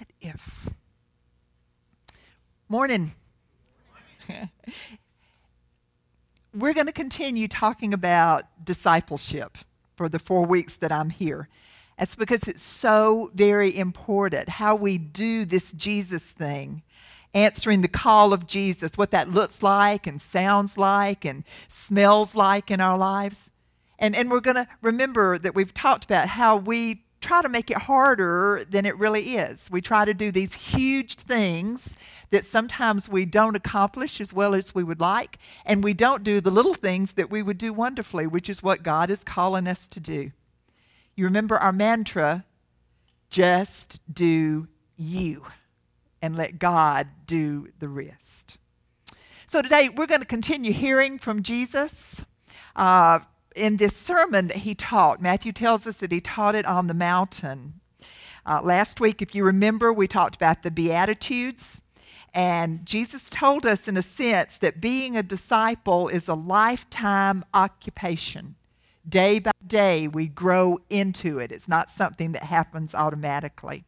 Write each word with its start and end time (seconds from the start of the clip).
What 0.00 0.08
if? 0.22 0.70
Morning. 2.70 3.12
We're 6.54 6.72
going 6.72 6.86
to 6.86 6.92
continue 6.92 7.48
talking 7.48 7.92
about 7.92 8.44
discipleship 8.64 9.58
for 9.96 10.08
the 10.08 10.18
four 10.18 10.46
weeks 10.46 10.76
that 10.76 10.90
I'm 10.90 11.10
here. 11.10 11.50
That's 11.98 12.16
because 12.16 12.48
it's 12.48 12.62
so 12.62 13.30
very 13.34 13.76
important 13.76 14.48
how 14.48 14.74
we 14.74 14.96
do 14.96 15.44
this 15.44 15.70
Jesus 15.70 16.32
thing, 16.32 16.82
answering 17.34 17.82
the 17.82 17.88
call 17.88 18.32
of 18.32 18.46
Jesus, 18.46 18.96
what 18.96 19.10
that 19.10 19.28
looks 19.28 19.62
like 19.62 20.06
and 20.06 20.18
sounds 20.18 20.78
like 20.78 21.26
and 21.26 21.44
smells 21.68 22.34
like 22.34 22.70
in 22.70 22.80
our 22.80 22.96
lives. 22.96 23.50
And, 23.98 24.16
and 24.16 24.30
we're 24.30 24.40
going 24.40 24.56
to 24.56 24.66
remember 24.80 25.36
that 25.36 25.54
we've 25.54 25.74
talked 25.74 26.06
about 26.06 26.28
how 26.28 26.56
we 26.56 27.02
try 27.20 27.42
to 27.42 27.48
make 27.48 27.70
it 27.70 27.78
harder 27.78 28.64
than 28.68 28.86
it 28.86 28.96
really 28.98 29.36
is. 29.36 29.68
We 29.70 29.80
try 29.80 30.04
to 30.04 30.14
do 30.14 30.30
these 30.30 30.54
huge 30.54 31.14
things 31.14 31.96
that 32.30 32.44
sometimes 32.44 33.08
we 33.08 33.26
don't 33.26 33.56
accomplish 33.56 34.20
as 34.20 34.32
well 34.32 34.54
as 34.54 34.74
we 34.74 34.82
would 34.82 35.00
like, 35.00 35.38
and 35.64 35.84
we 35.84 35.92
don't 35.94 36.24
do 36.24 36.40
the 36.40 36.50
little 36.50 36.74
things 36.74 37.12
that 37.12 37.30
we 37.30 37.42
would 37.42 37.58
do 37.58 37.72
wonderfully, 37.72 38.26
which 38.26 38.48
is 38.48 38.62
what 38.62 38.82
God 38.82 39.10
is 39.10 39.22
calling 39.22 39.66
us 39.66 39.86
to 39.88 40.00
do. 40.00 40.32
You 41.14 41.24
remember 41.24 41.56
our 41.56 41.72
mantra 41.72 42.44
just 43.28 44.00
do 44.12 44.68
you 44.96 45.44
and 46.22 46.36
let 46.36 46.58
God 46.58 47.08
do 47.26 47.68
the 47.78 47.88
rest. 47.88 48.58
So 49.46 49.62
today 49.62 49.88
we're 49.88 50.06
going 50.06 50.20
to 50.20 50.26
continue 50.26 50.72
hearing 50.72 51.18
from 51.18 51.42
Jesus. 51.42 52.24
Uh, 52.76 53.20
in 53.60 53.76
this 53.76 53.96
sermon 53.96 54.48
that 54.48 54.58
he 54.58 54.74
taught, 54.74 55.20
Matthew 55.20 55.52
tells 55.52 55.86
us 55.86 55.98
that 55.98 56.10
he 56.10 56.20
taught 56.20 56.54
it 56.54 56.66
on 56.66 56.86
the 56.86 56.94
mountain. 56.94 57.74
Uh, 58.46 58.60
last 58.62 59.00
week, 59.00 59.20
if 59.20 59.34
you 59.34 59.44
remember, 59.44 59.92
we 59.92 60.08
talked 60.08 60.34
about 60.34 60.62
the 60.62 60.70
Beatitudes. 60.70 61.82
And 62.32 62.86
Jesus 62.86 63.28
told 63.28 63.66
us, 63.66 63.86
in 63.86 63.96
a 63.96 64.02
sense, 64.02 64.56
that 64.58 64.80
being 64.80 65.16
a 65.16 65.22
disciple 65.22 66.08
is 66.08 66.26
a 66.26 66.34
lifetime 66.34 67.44
occupation. 67.52 68.54
Day 69.08 69.40
by 69.40 69.52
day, 69.66 70.08
we 70.08 70.26
grow 70.26 70.78
into 70.88 71.38
it. 71.38 71.52
It's 71.52 71.68
not 71.68 71.90
something 71.90 72.32
that 72.32 72.44
happens 72.44 72.94
automatically. 72.94 73.84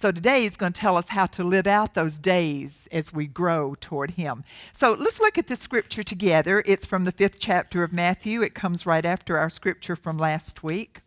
So 0.00 0.10
today 0.10 0.40
he's 0.40 0.56
going 0.56 0.72
to 0.72 0.80
tell 0.80 0.96
us 0.96 1.10
how 1.10 1.26
to 1.26 1.44
live 1.44 1.66
out 1.66 1.92
those 1.92 2.16
days 2.16 2.88
as 2.90 3.12
we 3.12 3.26
grow 3.26 3.74
toward 3.82 4.12
him. 4.12 4.44
So 4.72 4.94
let's 4.94 5.20
look 5.20 5.36
at 5.36 5.46
this 5.46 5.60
scripture 5.60 6.02
together. 6.02 6.62
It's 6.64 6.86
from 6.86 7.04
the 7.04 7.12
fifth 7.12 7.38
chapter 7.38 7.82
of 7.82 7.92
Matthew. 7.92 8.40
It 8.40 8.54
comes 8.54 8.86
right 8.86 9.04
after 9.04 9.36
our 9.36 9.50
scripture 9.50 9.96
from 9.96 10.16
last 10.16 10.62
week. 10.62 11.02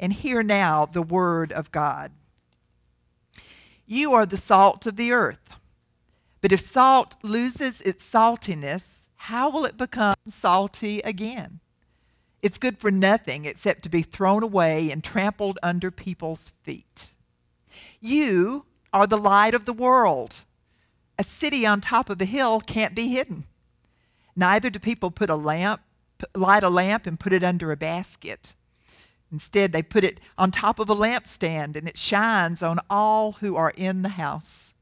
And 0.00 0.12
hear 0.12 0.42
now 0.42 0.84
the 0.84 1.00
word 1.00 1.52
of 1.52 1.70
God. 1.70 2.10
You 3.86 4.14
are 4.14 4.26
the 4.26 4.36
salt 4.36 4.84
of 4.88 4.96
the 4.96 5.12
earth. 5.12 5.56
But 6.40 6.50
if 6.50 6.58
salt 6.58 7.14
loses 7.22 7.80
its 7.82 8.04
saltiness, 8.04 9.06
how 9.14 9.48
will 9.48 9.64
it 9.64 9.76
become 9.76 10.16
salty 10.26 10.98
again? 11.02 11.60
It's 12.42 12.58
good 12.58 12.78
for 12.78 12.90
nothing 12.90 13.44
except 13.44 13.84
to 13.84 13.88
be 13.88 14.02
thrown 14.02 14.42
away 14.42 14.90
and 14.90 15.04
trampled 15.04 15.60
under 15.62 15.92
people's 15.92 16.52
feet. 16.64 17.12
You 18.00 18.64
are 18.92 19.06
the 19.06 19.16
light 19.16 19.54
of 19.54 19.64
the 19.64 19.72
world. 19.72 20.44
A 21.18 21.24
city 21.24 21.66
on 21.66 21.80
top 21.80 22.10
of 22.10 22.20
a 22.20 22.24
hill 22.24 22.60
can't 22.60 22.94
be 22.94 23.08
hidden. 23.08 23.44
Neither 24.36 24.70
do 24.70 24.78
people 24.78 25.10
put 25.10 25.30
a 25.30 25.34
lamp, 25.34 25.80
light 26.34 26.62
a 26.62 26.68
lamp 26.68 27.06
and 27.06 27.18
put 27.18 27.32
it 27.32 27.42
under 27.42 27.72
a 27.72 27.76
basket. 27.76 28.54
Instead, 29.32 29.72
they 29.72 29.82
put 29.82 30.04
it 30.04 30.20
on 30.38 30.50
top 30.50 30.78
of 30.78 30.88
a 30.88 30.94
lampstand 30.94 31.76
and 31.76 31.88
it 31.88 31.98
shines 31.98 32.62
on 32.62 32.78
all 32.88 33.32
who 33.32 33.56
are 33.56 33.72
in 33.76 34.02
the 34.02 34.10
house. 34.10 34.74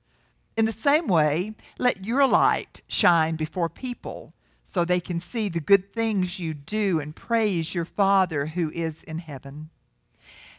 In 0.56 0.66
the 0.66 0.72
same 0.72 1.08
way, 1.08 1.54
let 1.78 2.04
your 2.04 2.26
light 2.26 2.82
shine 2.86 3.36
before 3.36 3.68
people 3.68 4.34
so 4.64 4.84
they 4.84 5.00
can 5.00 5.20
see 5.20 5.48
the 5.48 5.60
good 5.60 5.92
things 5.92 6.38
you 6.38 6.52
do 6.54 7.00
and 7.00 7.16
praise 7.16 7.74
your 7.74 7.84
Father 7.84 8.46
who 8.46 8.70
is 8.72 9.02
in 9.02 9.18
heaven. 9.18 9.70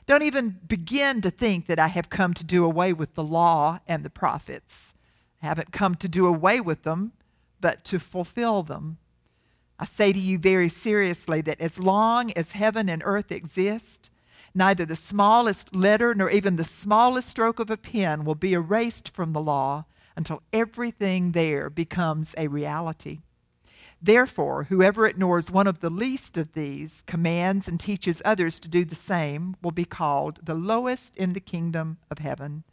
Don't 0.08 0.24
even 0.24 0.58
begin 0.66 1.20
to 1.22 1.30
think 1.30 1.68
that 1.68 1.80
I 1.80 1.88
have 1.88 2.10
come 2.10 2.34
to 2.34 2.46
do 2.46 2.64
away 2.64 2.94
with 2.94 3.16
the 3.16 3.24
law 3.24 3.80
and 3.88 4.04
the 4.04 4.10
prophets. 4.10 4.96
I 5.44 5.48
haven't 5.48 5.74
come 5.74 5.96
to 5.96 6.08
do 6.08 6.26
away 6.26 6.62
with 6.62 6.84
them, 6.84 7.12
but 7.60 7.84
to 7.86 8.00
fulfill 8.00 8.64
them. 8.64 9.00
I 9.78 9.84
say 9.84 10.14
to 10.14 10.20
you 10.20 10.40
very 10.40 10.70
seriously 10.70 11.42
that 11.42 11.60
as 11.60 11.78
long 11.78 12.32
as 12.32 12.54
heaven 12.54 12.88
and 12.88 13.02
earth 13.04 13.34
exist, 13.34 14.10
neither 14.56 14.86
the 14.86 14.96
smallest 14.96 15.76
letter 15.76 16.16
nor 16.16 16.30
even 16.30 16.56
the 16.56 16.64
smallest 16.64 17.28
stroke 17.28 17.60
of 17.60 17.70
a 17.70 17.78
pen 17.78 18.24
will 18.24 18.36
be 18.36 18.54
erased 18.54 19.10
from 19.10 19.34
the 19.34 19.42
law 19.42 19.86
until 20.16 20.42
everything 20.54 21.34
there 21.34 21.70
becomes 21.70 22.34
a 22.38 22.48
reality. 22.48 23.20
Therefore, 24.02 24.66
whoever 24.66 25.08
ignores 25.08 25.50
one 25.50 25.66
of 25.66 25.80
the 25.80 25.90
least 25.90 26.38
of 26.38 26.54
these 26.54 27.04
commands 27.08 27.68
and 27.68 27.80
teaches 27.80 28.22
others 28.24 28.60
to 28.60 28.70
do 28.70 28.86
the 28.86 28.96
same 28.96 29.56
will 29.64 29.72
be 29.72 29.86
called 29.86 30.40
the 30.44 30.54
lowest 30.54 31.18
in 31.18 31.34
the 31.34 31.40
kingdom 31.40 31.98
of 32.12 32.20
heaven. 32.20 32.64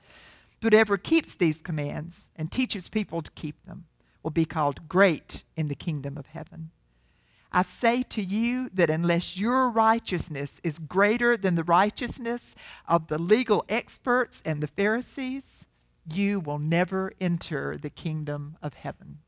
Whoever 0.61 0.99
keeps 0.99 1.35
these 1.35 1.63
commands 1.63 2.31
and 2.37 2.53
teaches 2.53 2.89
people 2.89 3.23
to 3.23 3.31
keep 3.33 3.65
them 3.65 3.87
will 4.23 4.31
be 4.31 4.45
called 4.45 4.89
great 4.89 5.45
in 5.57 5.69
the 5.69 5.75
kingdom 5.75 6.17
of 6.19 6.27
heaven. 6.27 6.71
I 7.53 7.63
say 7.63 8.03
to 8.03 8.23
you 8.23 8.69
that 8.75 8.91
unless 8.91 9.37
your 9.37 9.71
righteousness 9.71 10.61
is 10.65 10.79
greater 10.79 11.37
than 11.37 11.55
the 11.55 11.65
righteousness 11.65 12.55
of 12.87 13.07
the 13.09 13.19
legal 13.19 13.65
experts 13.69 14.43
and 14.45 14.63
the 14.63 14.67
Pharisees, 14.67 15.67
you 16.11 16.41
will 16.41 16.59
never 16.59 17.13
enter 17.21 17.77
the 17.77 17.91
kingdom 17.91 18.57
of 18.61 18.75
heaven 18.75 19.21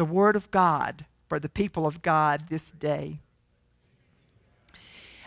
the 0.00 0.06
Word 0.06 0.34
of 0.34 0.50
God 0.50 1.04
for 1.28 1.38
the 1.38 1.50
people 1.50 1.86
of 1.86 2.00
God 2.00 2.44
this 2.48 2.70
day. 2.70 3.18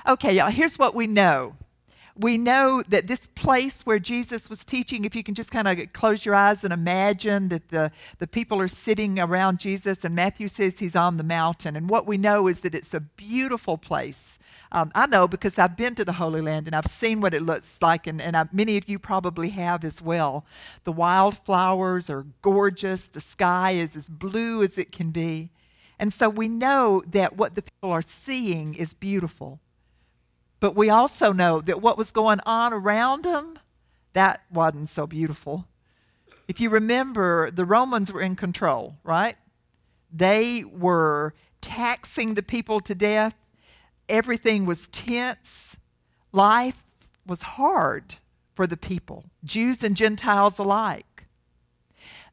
Okay, 0.08 0.36
y'all, 0.38 0.50
here's 0.50 0.80
what 0.80 0.96
we 0.96 1.06
know. 1.06 1.56
We 2.16 2.38
know 2.38 2.84
that 2.90 3.08
this 3.08 3.26
place 3.26 3.88
where 3.88 3.98
Jesus 3.98 4.48
was 4.48 4.64
teaching, 4.64 5.04
if 5.04 5.16
you 5.16 5.24
can 5.24 5.34
just 5.34 5.50
kind 5.50 5.68
of 5.68 5.94
close 5.94 6.26
your 6.26 6.36
eyes 6.36 6.64
and 6.64 6.72
imagine 6.72 7.50
that 7.50 7.70
the, 7.70 7.92
the 8.20 8.28
people 8.28 8.62
are 8.62 8.68
sitting 8.68 9.20
around 9.20 9.60
Jesus, 9.60 10.04
and 10.04 10.16
Matthew 10.16 10.48
says 10.48 10.78
he's 10.78 10.96
on 10.96 11.18
the 11.18 11.24
mountain. 11.24 11.76
And 11.76 11.90
what 11.90 12.06
we 12.06 12.18
know 12.18 12.48
is 12.48 12.60
that 12.60 12.76
it's 12.76 12.94
a 12.94 13.00
beautiful 13.00 13.80
place. 13.80 14.38
Um, 14.72 14.92
I 14.94 15.08
know 15.08 15.28
because 15.28 15.58
I've 15.58 15.76
been 15.76 15.96
to 15.96 16.06
the 16.06 16.14
Holy 16.14 16.42
Land 16.42 16.68
and 16.68 16.76
I've 16.76 16.86
seen 16.86 17.20
what 17.20 17.34
it 17.34 17.42
looks 17.42 17.80
like, 17.82 18.06
and, 18.06 18.22
and 18.22 18.38
I, 18.38 18.46
many 18.52 18.78
of 18.78 18.88
you 18.88 19.00
probably 19.00 19.50
have 19.50 19.84
as 19.84 20.00
well. 20.00 20.46
The 20.84 20.92
wildflowers 20.92 22.12
are 22.12 22.28
gorgeous, 22.44 23.08
the 23.08 23.22
sky 23.22 23.72
is 23.72 23.96
as 23.96 24.08
blue 24.08 24.62
as 24.62 24.78
it 24.78 24.92
can 24.92 25.10
be. 25.10 25.50
And 25.98 26.14
so 26.14 26.30
we 26.30 26.48
know 26.48 27.02
that 27.08 27.38
what 27.38 27.56
the 27.56 27.64
people 27.64 27.92
are 27.92 28.02
seeing 28.04 28.76
is 28.76 28.94
beautiful. 28.94 29.62
But 30.64 30.78
we 30.78 30.90
also 30.90 31.34
know 31.34 31.60
that 31.60 31.82
what 31.82 31.98
was 31.98 32.12
going 32.12 32.40
on 32.46 32.72
around 32.72 33.26
them, 33.26 33.60
that 34.14 34.44
wasn't 34.50 34.88
so 34.88 35.06
beautiful. 35.06 35.68
If 36.48 36.62
you 36.62 36.70
remember, 36.70 37.52
the 37.52 37.66
Romans 37.66 38.14
were 38.14 38.22
in 38.22 38.38
control, 38.38 38.96
right? 39.04 39.36
They 40.10 40.64
were 40.64 41.34
taxing 41.60 42.36
the 42.36 42.44
people 42.44 42.80
to 42.80 42.96
death 42.96 43.36
everything 44.08 44.66
was 44.66 44.88
tense. 44.88 45.76
Life 46.32 46.84
was 47.26 47.42
hard 47.42 48.16
for 48.56 48.66
the 48.66 48.78
people, 48.78 49.26
Jews 49.44 49.84
and 49.84 49.98
Gentiles 49.98 50.60
alike. 50.60 51.26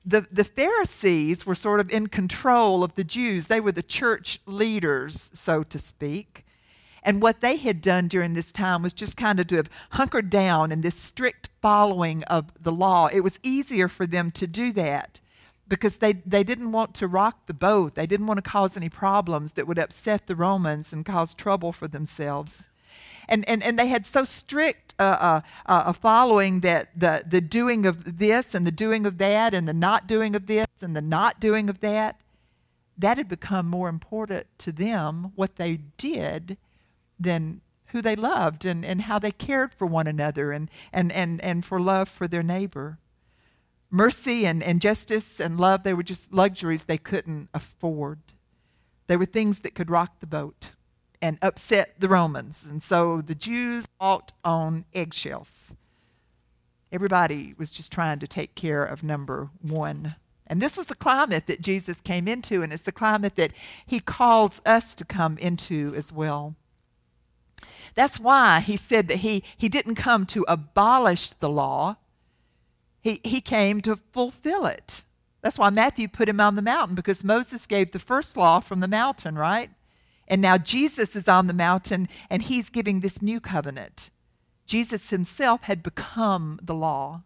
The, 0.07 0.27
the 0.31 0.45
Pharisees 0.45 1.45
were 1.45 1.57
sort 1.57 1.81
of 1.81 1.91
in 1.91 2.07
control 2.07 2.85
of 2.85 2.95
the 2.95 3.05
Jews. 3.05 3.49
They 3.49 3.61
were 3.61 3.73
the 3.73 3.83
church 3.83 4.39
leaders, 4.47 5.31
so 5.35 5.65
to 5.65 5.79
speak. 5.81 6.45
And 7.03 7.23
what 7.23 7.41
they 7.41 7.57
had 7.57 7.81
done 7.81 8.09
during 8.09 8.35
this 8.35 8.53
time 8.53 8.83
was 8.83 8.93
just 8.93 9.17
kind 9.17 9.41
of 9.41 9.47
to 9.49 9.57
have 9.57 9.71
hunkered 9.91 10.31
down 10.31 10.71
in 10.71 10.81
this 10.83 10.95
strict 10.95 11.49
following 11.63 12.23
of 12.25 12.53
the 12.61 12.73
law. 12.73 13.09
It 13.13 13.21
was 13.21 13.41
easier 13.43 13.89
for 13.89 14.07
them 14.07 14.31
to 14.33 14.47
do 14.47 14.73
that 14.73 15.21
because 15.69 15.99
they, 15.99 16.15
they 16.27 16.43
didn't 16.43 16.73
want 16.73 16.95
to 16.97 17.07
rock 17.07 17.47
the 17.47 17.55
boat. 17.55 17.95
They 17.95 18.07
didn't 18.07 18.27
want 18.27 18.45
to 18.45 18.51
cause 18.51 18.77
any 18.77 18.89
problems 18.89 19.55
that 19.55 19.67
would 19.67 19.79
upset 19.79 20.27
the 20.27 20.37
Romans 20.37 20.93
and 20.93 21.07
cause 21.07 21.33
trouble 21.33 21.73
for 21.73 21.89
themselves. 21.89 22.69
And, 23.29 23.49
and, 23.49 23.63
and 23.63 23.79
they 23.79 23.87
had 23.87 24.05
so 24.05 24.25
strict 24.25 24.95
uh, 24.99 25.03
uh, 25.21 25.41
uh, 25.67 25.85
a 25.87 25.95
following 25.95 26.61
that 26.61 26.89
the, 26.99 27.23
the 27.27 27.41
doing 27.41 27.87
of 27.87 28.19
this 28.19 28.55
and 28.55 28.67
the 28.67 28.73
doing 28.73 29.07
of 29.07 29.19
that 29.19 29.55
and 29.55 29.69
the 29.69 29.73
not 29.73 30.09
doing 30.09 30.35
of 30.35 30.47
this 30.47 30.67
and 30.81 30.97
the 30.97 31.01
not 31.01 31.39
doing 31.39 31.71
of 31.71 31.81
that, 31.81 32.21
that 32.99 33.17
had 33.17 33.29
become 33.29 33.67
more 33.67 33.89
important 33.89 34.47
to 34.59 34.73
them, 34.73 35.33
what 35.37 35.57
they 35.57 35.79
did, 35.97 36.59
than 37.21 37.61
who 37.89 38.03
they 38.03 38.17
loved 38.17 38.65
and, 38.65 38.85
and 38.85 39.03
how 39.03 39.19
they 39.19 39.31
cared 39.31 39.75
for 39.75 39.87
one 39.87 40.07
another 40.07 40.51
and, 40.51 40.71
and, 40.93 41.13
and, 41.13 41.41
and 41.43 41.65
for 41.65 41.81
love 41.81 42.09
for 42.09 42.27
their 42.27 42.43
neighbor 42.43 42.99
mercy 43.91 44.47
and, 44.47 44.63
and 44.63 44.81
justice 44.81 45.41
and 45.41 45.59
love, 45.59 45.83
they 45.83 45.95
were 45.95 46.03
just 46.03 46.33
luxuries 46.33 46.85
they 46.85 46.99
couldn't 46.99 47.49
afford. 47.53 48.21
They 49.09 49.17
were 49.17 49.27
things 49.27 49.61
that 49.61 49.75
could 49.75 49.91
rock 49.91 50.21
the 50.21 50.27
boat 50.27 50.71
and 51.21 51.39
upset 51.43 51.95
the 51.99 52.09
Romans. 52.09 52.67
And 52.71 52.83
so 52.83 53.21
the 53.21 53.35
Jews 53.35 53.87
walked 54.01 54.33
on 54.45 54.85
eggshells. 54.95 55.75
Everybody 56.93 57.55
was 57.59 57.71
just 57.71 57.93
trying 57.93 58.21
to 58.21 58.27
take 58.27 58.55
care 58.55 58.85
of 58.85 59.03
number 59.03 59.49
one. 59.61 60.15
And 60.47 60.61
this 60.61 60.77
was 60.77 60.87
the 60.87 60.97
climate 60.97 61.47
that 61.47 61.61
Jesus 61.61 62.01
came 62.01 62.27
into, 62.27 62.63
and 62.63 62.73
it's 62.73 62.83
the 62.83 62.91
climate 62.91 63.37
that 63.37 63.53
he 63.87 64.01
calls 64.01 64.61
us 64.67 64.97
to 64.97 65.05
come 65.05 65.39
into 65.39 65.95
as 65.95 66.13
well. 66.13 66.57
That's 67.95 68.21
why 68.21 68.61
he 68.61 68.77
said 68.77 69.09
that 69.09 69.19
he, 69.19 69.43
he 69.57 69.69
didn't 69.69 69.97
come 69.97 70.27
to 70.27 70.45
abolish 70.49 71.31
the 71.31 71.49
law, 71.49 71.97
he, 73.01 73.21
he 73.25 73.41
came 73.41 73.81
to 73.83 73.97
fulfill 73.97 74.67
it. 74.67 75.03
That's 75.43 75.59
why 75.59 75.71
Matthew 75.71 76.07
put 76.07 76.29
him 76.29 76.41
on 76.41 76.57
the 76.57 76.63
mountain, 76.63 76.95
because 76.95 77.25
Moses 77.25 77.67
gave 77.67 77.93
the 77.93 77.99
first 77.99 78.37
law 78.37 78.61
from 78.61 78.81
the 78.81 78.89
mountain, 78.89 79.37
right? 79.37 79.71
And 80.29 80.41
now 80.41 80.59
Jesus 80.59 81.17
is 81.17 81.27
on 81.27 81.47
the 81.47 81.53
mountain 81.53 82.09
and 82.29 82.43
he's 82.43 82.71
giving 82.71 83.01
this 83.01 83.21
new 83.21 83.41
covenant. 83.41 84.11
Jesus 84.67 85.11
himself 85.11 85.63
had 85.63 85.83
become 85.83 86.61
the 86.63 86.75
law, 86.75 87.23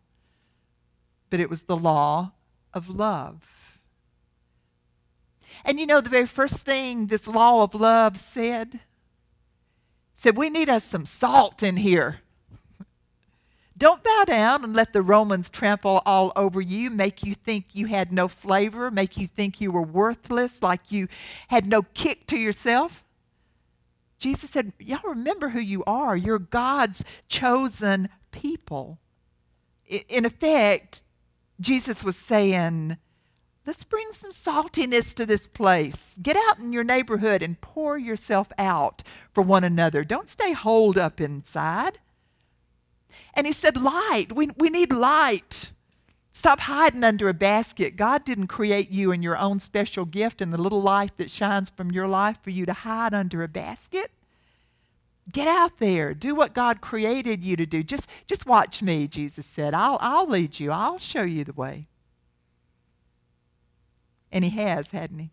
but 1.29 1.41
it 1.41 1.51
was 1.51 1.63
the 1.63 1.77
law 1.77 2.33
of 2.73 2.89
love. 2.89 3.43
And 5.65 5.79
you 5.79 5.87
know, 5.87 6.01
the 6.01 6.09
very 6.09 6.27
first 6.27 6.63
thing 6.63 7.09
this 7.09 7.29
law 7.29 7.63
of 7.63 7.75
love 7.75 8.17
said, 8.17 8.81
said, 10.15 10.37
we 10.37 10.51
need 10.51 10.69
us 10.69 10.85
some 10.85 11.07
salt 11.07 11.63
in 11.63 11.77
here. 11.77 12.21
Don't 13.77 14.03
bow 14.03 14.25
down 14.27 14.65
and 14.65 14.75
let 14.75 14.93
the 14.93 15.03
Romans 15.03 15.51
trample 15.51 16.03
all 16.07 16.33
over 16.37 16.61
you, 16.61 16.91
make 16.91 17.23
you 17.25 17.35
think 17.35 17.67
you 17.73 17.87
had 17.87 18.13
no 18.13 18.29
flavor, 18.29 18.91
make 18.91 19.17
you 19.17 19.27
think 19.27 19.61
you 19.61 19.73
were 19.73 19.83
worthless, 19.83 20.63
like 20.63 20.81
you 20.91 21.09
had 21.49 21.67
no 21.67 21.83
kick 21.83 22.27
to 22.29 22.39
yourself. 22.39 23.05
Jesus 24.19 24.51
said, 24.51 24.73
Y'all 24.79 25.01
remember 25.05 25.51
who 25.51 25.61
you 25.61 25.85
are. 25.87 26.17
You're 26.17 26.39
God's 26.39 27.05
chosen 27.29 28.09
people. 28.31 28.99
In 30.09 30.25
effect, 30.25 31.03
Jesus 31.61 32.03
was 32.03 32.17
saying, 32.17 32.97
Let's 33.67 33.85
bring 33.85 34.09
some 34.11 34.31
saltiness 34.31 35.15
to 35.15 35.25
this 35.25 35.47
place. 35.47 36.19
Get 36.23 36.37
out 36.37 36.59
in 36.59 36.73
your 36.73 36.85
neighborhood 36.85 37.43
and 37.43 37.61
pour 37.61 37.97
yourself 37.97 38.53
out 38.59 39.03
for 39.33 39.43
one 39.43 39.65
another. 39.65 40.05
Don't 40.05 40.29
stay 40.29 40.53
holed 40.53 40.99
up 40.99 41.21
inside. 41.21 41.99
And 43.33 43.47
he 43.47 43.53
said, 43.53 43.77
Light. 43.81 44.33
We, 44.35 44.51
we 44.59 44.69
need 44.69 44.93
light. 44.93 45.73
Stop 46.31 46.61
hiding 46.61 47.05
under 47.05 47.29
a 47.29 47.35
basket. 47.35 47.97
God 47.97 48.25
didn't 48.25 48.49
create 48.49 48.91
you 48.91 49.13
and 49.13 49.23
your 49.23 49.39
own 49.39 49.61
special 49.61 50.05
gift 50.05 50.43
and 50.43 50.53
the 50.53 50.61
little 50.61 50.83
light 50.83 51.17
that 51.17 51.31
shines 51.31 51.71
from 51.71 51.93
your 51.93 52.09
life 52.09 52.39
for 52.43 52.51
you 52.51 52.67
to 52.67 52.73
hide 52.73 53.15
under 53.15 53.43
a 53.43 53.49
basket. 53.49 54.11
Get 55.33 55.49
out 55.49 55.79
there. 55.79 56.13
Do 56.13 56.35
what 56.35 56.53
God 56.53 56.83
created 56.83 57.43
you 57.43 57.57
to 57.57 57.65
do. 57.65 57.83
Just, 57.83 58.09
just 58.27 58.47
watch 58.47 58.83
me, 58.83 59.07
Jesus 59.07 59.47
said. 59.47 59.73
I'll, 59.73 59.97
I'll 60.01 60.27
lead 60.29 60.61
you. 60.61 60.71
I'll 60.71 60.99
show 60.99 61.23
you 61.23 61.45
the 61.45 61.55
way. 61.55 61.87
And 64.35 64.45
He 64.45 64.51
has, 64.51 64.91
hadn't 64.91 65.19
He? 65.19 65.31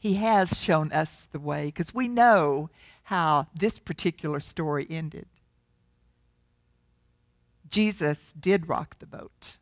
He 0.00 0.14
has 0.14 0.60
shown 0.60 0.90
us 0.92 1.28
the 1.30 1.38
way 1.38 1.66
because 1.66 1.94
we 1.94 2.08
know 2.08 2.70
how 3.04 3.46
this 3.54 3.78
particular 3.78 4.40
story 4.40 4.86
ended. 4.90 5.26
Jesus 7.68 8.32
did 8.32 8.68
rock 8.68 8.98
the 8.98 9.06
boat. 9.06 9.58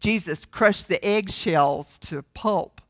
Jesus 0.00 0.44
crushed 0.44 0.88
the 0.88 1.04
eggshells 1.04 1.98
to 1.98 2.22
pulp. 2.22 2.80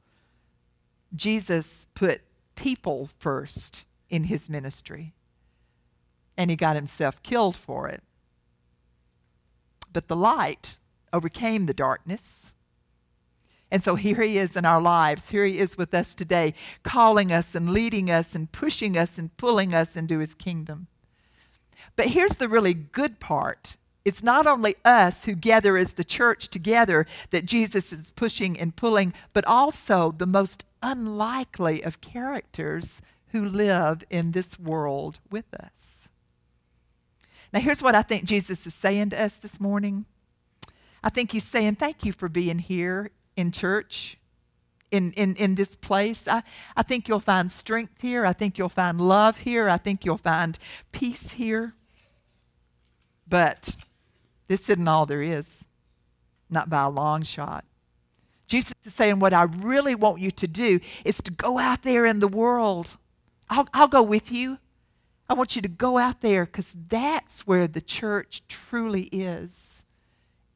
Jesus 1.15 1.87
put 1.95 2.23
people 2.55 3.11
first 3.19 3.85
in 4.09 4.25
his 4.25 4.49
ministry, 4.49 5.13
and 6.37 6.51
he 6.51 6.57
got 6.57 6.77
himself 6.77 7.23
killed 7.23 7.57
for 7.57 7.89
it. 7.89 8.03
But 9.93 10.09
the 10.09 10.17
light 10.17 10.79
overcame 11.13 11.67
the 11.67 11.75
darkness. 11.75 12.53
And 13.71 13.83
so 13.83 13.95
here 13.95 14.21
he 14.21 14.39
is 14.39 14.57
in 14.57 14.65
our 14.65 14.81
lives. 14.81 15.29
Here 15.29 15.45
he 15.45 15.59
is 15.59 15.79
with 15.79 15.95
us 15.95 16.15
today, 16.15 16.55
calling 16.83 17.31
us 17.31 17.55
and 17.55 17.71
leading 17.71 18.11
us 18.11 18.35
and 18.35 18.51
pushing 18.51 18.99
us 18.99 19.17
and 19.17 19.37
pulling 19.37 19.73
us 19.73 19.97
into 19.97 20.19
his 20.19 20.35
kingdom. 20.35 20.89
But 21.97 22.07
here's 22.07 22.37
the 22.37 22.49
really 22.49 22.75
good 22.75 23.21
part 23.21 23.77
it's 24.03 24.23
not 24.23 24.47
only 24.47 24.75
us 24.83 25.27
who 25.27 25.35
gather 25.35 25.77
as 25.77 25.93
the 25.93 26.05
church 26.05 26.49
together 26.49 27.07
that 27.31 27.45
Jesus 27.45 27.93
is 27.93 28.11
pushing 28.11 28.59
and 28.59 28.75
pulling, 28.75 29.13
but 29.35 29.45
also 29.45 30.11
the 30.11 30.27
most 30.27 30.65
unlikely 30.83 31.83
of 31.83 32.01
characters 32.01 33.03
who 33.29 33.45
live 33.45 34.03
in 34.09 34.33
this 34.33 34.59
world 34.59 35.21
with 35.31 35.53
us. 35.55 36.09
Now, 37.53 37.61
here's 37.61 37.83
what 37.83 37.95
I 37.95 38.03
think 38.03 38.25
Jesus 38.25 38.67
is 38.67 38.75
saying 38.75 39.11
to 39.11 39.23
us 39.23 39.37
this 39.37 39.61
morning. 39.61 40.07
I 41.05 41.11
think 41.11 41.33
he's 41.33 41.45
saying, 41.45 41.77
Thank 41.77 42.05
you 42.05 42.13
for 42.13 42.29
being 42.29 42.59
here 42.59 43.11
in 43.37 43.53
church, 43.53 44.19
in, 44.91 45.13
in, 45.13 45.35
in 45.37 45.55
this 45.55 45.75
place. 45.75 46.27
I, 46.27 46.43
I 46.77 46.83
think 46.83 47.09
you'll 47.09 47.21
find 47.21 47.51
strength 47.51 48.01
here. 48.01 48.27
I 48.27 48.33
think 48.33 48.59
you'll 48.59 48.69
find 48.69 49.01
love 49.01 49.39
here. 49.39 49.69
I 49.69 49.77
think 49.77 50.05
you'll 50.05 50.19
find 50.19 50.59
peace 50.93 51.33
here. 51.33 51.75
But 53.29 53.77
this 54.49 54.69
isn't 54.69 54.89
all 54.89 55.07
there 55.07 55.23
is, 55.23 55.65
not 56.49 56.69
by 56.69 56.83
a 56.83 56.91
long 56.91 57.23
shot. 57.23 57.65
Jesus 58.49 58.75
is 58.85 58.93
saying, 58.93 59.21
What 59.21 59.33
I 59.33 59.45
really 59.45 59.95
want 59.95 60.21
you 60.21 60.33
to 60.33 60.49
do 60.49 60.81
is 61.05 61.23
to 61.23 61.31
go 61.31 61.59
out 61.59 61.83
there 61.83 62.05
in 62.05 62.19
the 62.19 62.29
world. 62.29 62.97
I'll, 63.49 63.67
I'll 63.73 63.89
go 63.89 64.03
with 64.03 64.33
you. 64.33 64.59
I 65.29 65.35
want 65.35 65.55
you 65.55 65.63
to 65.63 65.69
go 65.69 65.99
out 65.99 66.21
there 66.21 66.45
because 66.45 66.75
that's 66.89 67.47
where 67.47 67.69
the 67.69 67.81
church 67.81 68.43
truly 68.49 69.05
is. 69.13 69.85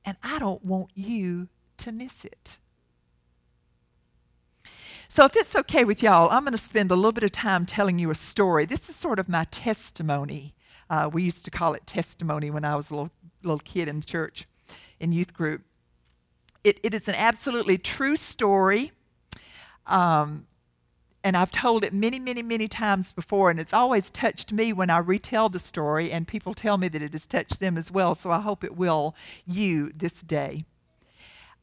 And 0.04 0.16
I 0.24 0.40
don't 0.40 0.64
want 0.64 0.90
you 0.94 1.48
to 1.78 1.92
miss 1.92 2.24
it. 2.24 2.58
So, 5.14 5.24
if 5.24 5.36
it's 5.36 5.54
okay 5.54 5.84
with 5.84 6.02
y'all, 6.02 6.28
I'm 6.28 6.42
going 6.42 6.56
to 6.56 6.58
spend 6.58 6.90
a 6.90 6.96
little 6.96 7.12
bit 7.12 7.22
of 7.22 7.30
time 7.30 7.66
telling 7.66 8.00
you 8.00 8.10
a 8.10 8.16
story. 8.16 8.64
This 8.64 8.90
is 8.90 8.96
sort 8.96 9.20
of 9.20 9.28
my 9.28 9.44
testimony. 9.52 10.56
Uh, 10.90 11.08
we 11.12 11.22
used 11.22 11.44
to 11.44 11.52
call 11.52 11.72
it 11.74 11.86
testimony 11.86 12.50
when 12.50 12.64
I 12.64 12.74
was 12.74 12.90
a 12.90 12.94
little 12.96 13.12
little 13.44 13.60
kid 13.60 13.86
in 13.86 14.00
church, 14.00 14.48
in 14.98 15.12
youth 15.12 15.32
group. 15.32 15.62
It, 16.64 16.80
it 16.82 16.94
is 16.94 17.06
an 17.06 17.14
absolutely 17.14 17.78
true 17.78 18.16
story. 18.16 18.90
Um, 19.86 20.48
and 21.22 21.36
I've 21.36 21.52
told 21.52 21.84
it 21.84 21.92
many, 21.92 22.18
many, 22.18 22.42
many 22.42 22.66
times 22.66 23.12
before, 23.12 23.50
and 23.50 23.60
it's 23.60 23.72
always 23.72 24.10
touched 24.10 24.50
me 24.50 24.72
when 24.72 24.90
I 24.90 24.98
retell 24.98 25.48
the 25.48 25.60
story, 25.60 26.10
and 26.10 26.26
people 26.26 26.54
tell 26.54 26.76
me 26.76 26.88
that 26.88 27.02
it 27.02 27.12
has 27.12 27.24
touched 27.24 27.60
them 27.60 27.78
as 27.78 27.88
well, 27.88 28.16
so 28.16 28.32
I 28.32 28.40
hope 28.40 28.64
it 28.64 28.76
will 28.76 29.14
you 29.46 29.90
this 29.90 30.24
day. 30.24 30.64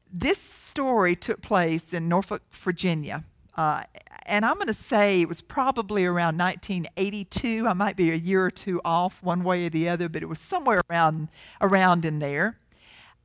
This 0.09 0.37
story 0.37 1.17
took 1.17 1.41
place 1.41 1.91
in 1.91 2.07
Norfolk, 2.07 2.43
Virginia. 2.53 3.25
Uh, 3.55 3.83
and 4.25 4.45
I'm 4.45 4.55
going 4.55 4.67
to 4.67 4.73
say 4.73 5.21
it 5.21 5.27
was 5.27 5.41
probably 5.41 6.05
around 6.05 6.37
1982. 6.37 7.67
I 7.67 7.73
might 7.73 7.97
be 7.97 8.11
a 8.11 8.15
year 8.15 8.45
or 8.45 8.51
two 8.51 8.79
off, 8.85 9.21
one 9.21 9.43
way 9.43 9.65
or 9.65 9.69
the 9.69 9.89
other, 9.89 10.07
but 10.07 10.23
it 10.23 10.27
was 10.27 10.39
somewhere 10.39 10.81
around 10.89 11.27
around 11.59 12.05
in 12.05 12.19
there. 12.19 12.57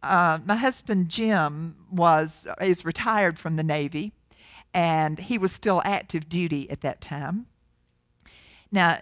Uh, 0.03 0.39
my 0.45 0.57
husband 0.57 1.09
Jim 1.09 1.77
was 1.91 2.47
is 2.61 2.85
retired 2.85 3.39
from 3.39 3.57
the 3.57 3.63
Navy, 3.63 4.13
and 4.75 5.19
he 5.19 5.39
was 5.39 5.53
still 5.53 5.81
active 5.85 6.29
duty 6.29 6.69
at 6.71 6.81
that 6.83 7.01
time. 7.01 7.47
Now, 8.73 8.99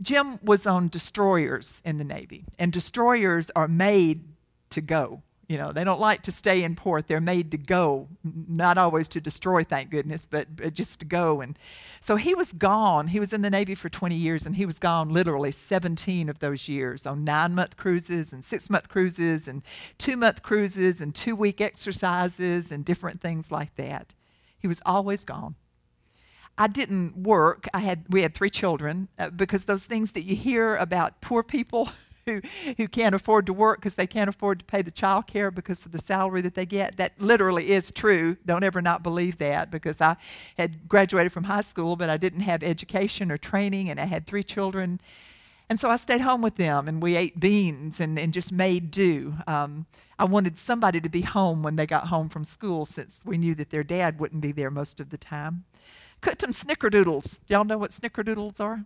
Jim 0.00 0.38
was 0.42 0.66
on 0.66 0.88
destroyers 0.88 1.80
in 1.84 1.98
the 1.98 2.04
Navy, 2.04 2.44
and 2.58 2.72
destroyers 2.72 3.50
are 3.54 3.68
made 3.68 4.24
to 4.70 4.80
go. 4.80 5.22
You 5.52 5.58
know, 5.58 5.70
they 5.70 5.84
don't 5.84 6.00
like 6.00 6.22
to 6.22 6.32
stay 6.32 6.62
in 6.62 6.74
port. 6.74 7.08
They're 7.08 7.20
made 7.20 7.50
to 7.50 7.58
go, 7.58 8.08
not 8.24 8.78
always 8.78 9.06
to 9.08 9.20
destroy, 9.20 9.64
thank 9.64 9.90
goodness, 9.90 10.24
but, 10.24 10.56
but 10.56 10.72
just 10.72 11.00
to 11.00 11.04
go. 11.04 11.42
And 11.42 11.58
so 12.00 12.16
he 12.16 12.34
was 12.34 12.54
gone. 12.54 13.08
He 13.08 13.20
was 13.20 13.34
in 13.34 13.42
the 13.42 13.50
Navy 13.50 13.74
for 13.74 13.90
20 13.90 14.14
years, 14.14 14.46
and 14.46 14.56
he 14.56 14.64
was 14.64 14.78
gone 14.78 15.10
literally 15.10 15.50
17 15.50 16.30
of 16.30 16.38
those 16.38 16.70
years 16.70 17.04
on 17.04 17.24
nine 17.24 17.54
month 17.54 17.76
cruises 17.76 18.32
and 18.32 18.42
six 18.42 18.70
month 18.70 18.88
cruises 18.88 19.46
and 19.46 19.60
two 19.98 20.16
month 20.16 20.42
cruises 20.42 21.02
and 21.02 21.14
two 21.14 21.36
week 21.36 21.60
exercises 21.60 22.72
and 22.72 22.82
different 22.82 23.20
things 23.20 23.52
like 23.52 23.74
that. 23.74 24.14
He 24.58 24.66
was 24.66 24.80
always 24.86 25.26
gone. 25.26 25.56
I 26.56 26.66
didn't 26.66 27.14
work. 27.14 27.68
I 27.74 27.80
had 27.80 28.06
we 28.08 28.22
had 28.22 28.32
three 28.32 28.48
children 28.48 29.08
uh, 29.18 29.28
because 29.28 29.66
those 29.66 29.84
things 29.84 30.12
that 30.12 30.22
you 30.22 30.34
hear 30.34 30.76
about 30.76 31.20
poor 31.20 31.42
people 31.42 31.90
who, 32.26 32.40
who 32.76 32.88
can't 32.88 33.14
afford 33.14 33.46
to 33.46 33.52
work 33.52 33.80
because 33.80 33.94
they 33.94 34.06
can't 34.06 34.28
afford 34.28 34.60
to 34.60 34.64
pay 34.64 34.82
the 34.82 34.90
child 34.90 35.26
care 35.26 35.50
because 35.50 35.84
of 35.84 35.92
the 35.92 35.98
salary 35.98 36.40
that 36.42 36.54
they 36.54 36.66
get. 36.66 36.96
That 36.96 37.12
literally 37.20 37.70
is 37.70 37.90
true. 37.90 38.36
Don't 38.46 38.64
ever 38.64 38.80
not 38.80 39.02
believe 39.02 39.38
that 39.38 39.70
because 39.70 40.00
I 40.00 40.16
had 40.56 40.88
graduated 40.88 41.32
from 41.32 41.44
high 41.44 41.62
school, 41.62 41.96
but 41.96 42.08
I 42.08 42.16
didn't 42.16 42.40
have 42.40 42.62
education 42.62 43.30
or 43.30 43.38
training, 43.38 43.90
and 43.90 43.98
I 43.98 44.04
had 44.04 44.26
three 44.26 44.42
children. 44.44 45.00
And 45.68 45.80
so 45.80 45.88
I 45.88 45.96
stayed 45.96 46.20
home 46.20 46.42
with 46.42 46.56
them, 46.56 46.86
and 46.88 47.02
we 47.02 47.16
ate 47.16 47.40
beans 47.40 48.00
and, 48.00 48.18
and 48.18 48.32
just 48.32 48.52
made 48.52 48.90
do. 48.90 49.34
Um, 49.46 49.86
I 50.18 50.24
wanted 50.24 50.58
somebody 50.58 51.00
to 51.00 51.08
be 51.08 51.22
home 51.22 51.62
when 51.62 51.76
they 51.76 51.86
got 51.86 52.08
home 52.08 52.28
from 52.28 52.44
school 52.44 52.84
since 52.84 53.20
we 53.24 53.38
knew 53.38 53.54
that 53.56 53.70
their 53.70 53.82
dad 53.82 54.20
wouldn't 54.20 54.42
be 54.42 54.52
there 54.52 54.70
most 54.70 55.00
of 55.00 55.10
the 55.10 55.18
time. 55.18 55.64
Cooked 56.20 56.42
them 56.42 56.52
snickerdoodles. 56.52 57.40
Y'all 57.48 57.64
know 57.64 57.78
what 57.78 57.90
snickerdoodles 57.90 58.60
are? 58.60 58.84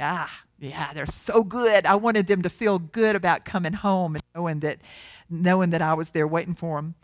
Ah, 0.00 0.40
Yeah, 0.58 0.92
they're 0.92 1.06
so 1.06 1.44
good. 1.44 1.86
I 1.86 1.94
wanted 1.94 2.26
them 2.26 2.42
to 2.42 2.50
feel 2.50 2.78
good 2.78 3.14
about 3.14 3.44
coming 3.44 3.74
home 3.74 4.16
and 4.16 4.24
knowing 4.34 4.60
that, 4.60 4.78
knowing 5.30 5.70
that 5.70 5.82
I 5.82 5.94
was 5.94 6.10
there 6.10 6.26
waiting 6.26 6.54
for 6.54 6.76
them. 6.78 6.94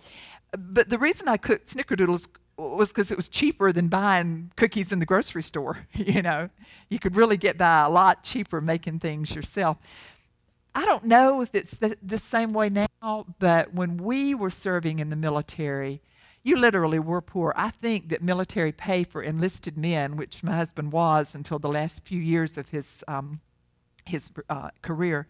But 0.57 0.89
the 0.89 0.99
reason 0.99 1.29
I 1.29 1.37
cooked 1.37 1.69
snickerdoodles 1.75 2.29
was 2.57 2.91
because 2.91 3.11
it 3.11 3.17
was 3.17 3.29
cheaper 3.29 3.73
than 3.73 3.89
buying 3.89 4.53
cookies 4.57 4.93
in 4.93 4.99
the 4.99 5.07
grocery 5.07 5.43
store. 5.43 5.87
you 5.95 6.23
know, 6.23 6.51
you 6.89 6.99
could 6.99 7.17
really 7.17 7.37
get 7.37 7.59
by 7.59 7.83
a 7.85 7.89
lot 7.89 8.25
cheaper 8.25 8.61
making 8.61 9.01
things 9.01 9.35
yourself. 9.35 9.79
I 10.75 10.85
don't 10.85 11.05
know 11.05 11.41
if 11.41 11.55
it's 11.55 11.77
the, 11.77 11.97
the 12.03 12.19
same 12.19 12.53
way 12.53 12.69
now, 12.69 13.27
but 13.39 13.73
when 13.73 13.97
we 13.97 14.35
were 14.35 14.51
serving 14.51 14.99
in 14.99 15.09
the 15.09 15.17
military, 15.17 16.03
you 16.45 16.57
literally 16.57 17.01
were 17.01 17.21
poor. 17.21 17.53
I 17.57 17.71
think 17.71 18.11
that 18.11 18.23
military 18.23 18.71
pay 18.71 19.03
for 19.03 19.23
enlisted 19.23 19.77
men, 19.77 20.17
which 20.17 20.45
my 20.45 20.55
husband 20.55 20.93
was 20.93 21.35
until 21.35 21.59
the 21.59 21.69
last 21.69 22.07
few 22.07 22.21
years 22.21 22.57
of 22.57 22.69
his 22.69 23.03
um, 23.09 23.41
his 24.05 24.31
uh, 24.51 24.69
career, 24.83 25.27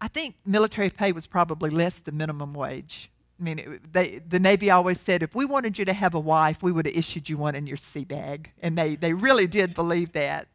I 0.00 0.08
think 0.08 0.34
military 0.44 0.90
pay 0.90 1.12
was 1.12 1.26
probably 1.26 1.70
less 1.70 1.98
than 1.98 2.16
minimum 2.16 2.54
wage. 2.54 3.10
I 3.38 3.42
mean, 3.42 3.58
it, 3.58 3.92
they, 3.92 4.20
the 4.26 4.38
Navy 4.38 4.70
always 4.70 4.98
said 5.00 5.22
if 5.22 5.34
we 5.34 5.44
wanted 5.44 5.78
you 5.78 5.84
to 5.84 5.92
have 5.92 6.14
a 6.14 6.20
wife, 6.20 6.62
we 6.62 6.72
would 6.72 6.86
have 6.86 6.96
issued 6.96 7.28
you 7.28 7.36
one 7.36 7.54
in 7.54 7.66
your 7.66 7.76
sea 7.76 8.04
bag. 8.04 8.50
And 8.62 8.76
they, 8.76 8.96
they 8.96 9.12
really 9.12 9.46
did 9.46 9.74
believe 9.74 10.12
that. 10.12 10.48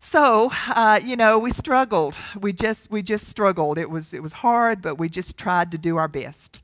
So, 0.00 0.50
uh, 0.68 1.00
you 1.02 1.16
know, 1.16 1.38
we 1.38 1.50
struggled. 1.50 2.18
We 2.38 2.52
just, 2.52 2.90
we 2.90 3.02
just 3.02 3.28
struggled. 3.28 3.78
It 3.78 3.88
was, 3.88 4.12
it 4.12 4.22
was 4.22 4.32
hard, 4.32 4.82
but 4.82 4.96
we 4.96 5.08
just 5.08 5.38
tried 5.38 5.70
to 5.72 5.78
do 5.78 5.96
our 5.96 6.08
best. 6.08 6.60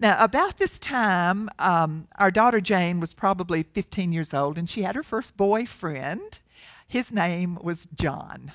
Now, 0.00 0.22
about 0.22 0.58
this 0.58 0.78
time, 0.78 1.48
um, 1.58 2.06
our 2.16 2.30
daughter 2.30 2.60
Jane 2.60 3.00
was 3.00 3.12
probably 3.12 3.64
15 3.64 4.12
years 4.12 4.32
old, 4.32 4.56
and 4.56 4.70
she 4.70 4.82
had 4.82 4.94
her 4.94 5.02
first 5.02 5.36
boyfriend. 5.36 6.38
His 6.86 7.12
name 7.12 7.58
was 7.62 7.88
John. 7.94 8.52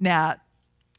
Now, 0.00 0.36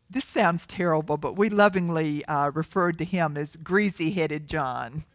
this 0.09 0.25
sounds 0.25 0.67
terrible, 0.67 1.17
but 1.17 1.35
we 1.35 1.49
lovingly 1.49 2.23
uh, 2.25 2.51
referred 2.51 2.99
to 2.99 3.05
him 3.05 3.35
as 3.35 3.55
greasy 3.55 4.11
headed 4.11 4.47
John. 4.47 5.05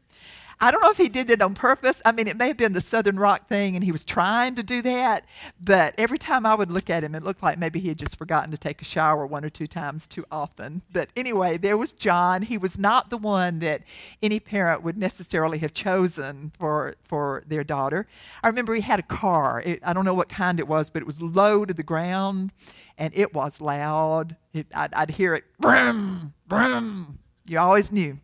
I 0.61 0.73
don't 0.73 0.83
know 0.83 0.91
if 0.91 0.97
he 0.97 1.09
did 1.09 1.31
it 1.31 1.41
on 1.41 1.55
purpose. 1.55 2.03
I 2.05 2.11
mean, 2.11 2.27
it 2.27 2.37
may 2.37 2.49
have 2.49 2.57
been 2.57 2.73
the 2.73 2.81
Southern 2.81 3.19
Rock 3.19 3.49
thing 3.49 3.77
and 3.77 3.85
he 3.85 3.93
was 3.93 4.05
trying 4.05 4.57
to 4.57 4.63
do 4.63 4.83
that, 4.83 5.25
but 5.61 5.95
every 5.97 6.19
time 6.19 6.45
I 6.45 6.55
would 6.57 6.73
look 6.73 6.91
at 6.91 7.05
him, 7.05 7.15
it 7.15 7.23
looked 7.23 7.43
like 7.43 7.59
maybe 7.59 7.79
he 7.79 7.89
had 7.89 7.99
just 7.99 8.19
forgotten 8.19 8.51
to 8.51 8.59
take 8.59 8.83
a 8.83 8.85
shower 8.85 9.25
one 9.25 9.45
or 9.45 9.51
two 9.51 9.69
times 9.69 10.09
too 10.09 10.25
often. 10.33 10.83
But 10.93 11.11
anyway, 11.17 11.59
there 11.59 11.77
was 11.77 11.93
John. 11.93 12.43
He 12.43 12.59
was 12.59 12.77
not 12.77 13.11
the 13.11 13.19
one 13.19 13.61
that 13.61 13.83
any 14.21 14.41
parent 14.41 14.83
would 14.83 14.99
necessarily 14.99 15.59
have 15.59 15.73
chosen 15.73 16.53
for, 16.59 16.97
for 17.05 17.45
their 17.47 17.63
daughter. 17.63 18.09
I 18.43 18.49
remember 18.49 18.75
he 18.75 18.81
had 18.81 18.99
a 18.99 19.05
car. 19.05 19.63
It, 19.65 19.81
I 19.85 19.93
don't 19.93 20.05
know 20.05 20.15
what 20.15 20.29
kind 20.29 20.59
it 20.59 20.67
was, 20.67 20.91
but 20.91 21.03
it 21.03 21.07
was 21.07 21.23
low 21.23 21.65
to 21.65 21.73
the 21.75 21.85
ground 21.85 22.51
and 22.97 23.13
it 23.17 23.33
was 23.33 23.61
loud. 23.61 24.37
It, 24.53 24.67
I'd, 24.75 24.93
I'd 24.93 25.11
hear 25.11 25.35
it, 25.35 25.45
brum, 25.61 26.35
brum. 26.49 27.21
You 27.47 27.61
always 27.61 27.93
knew. 27.93 28.19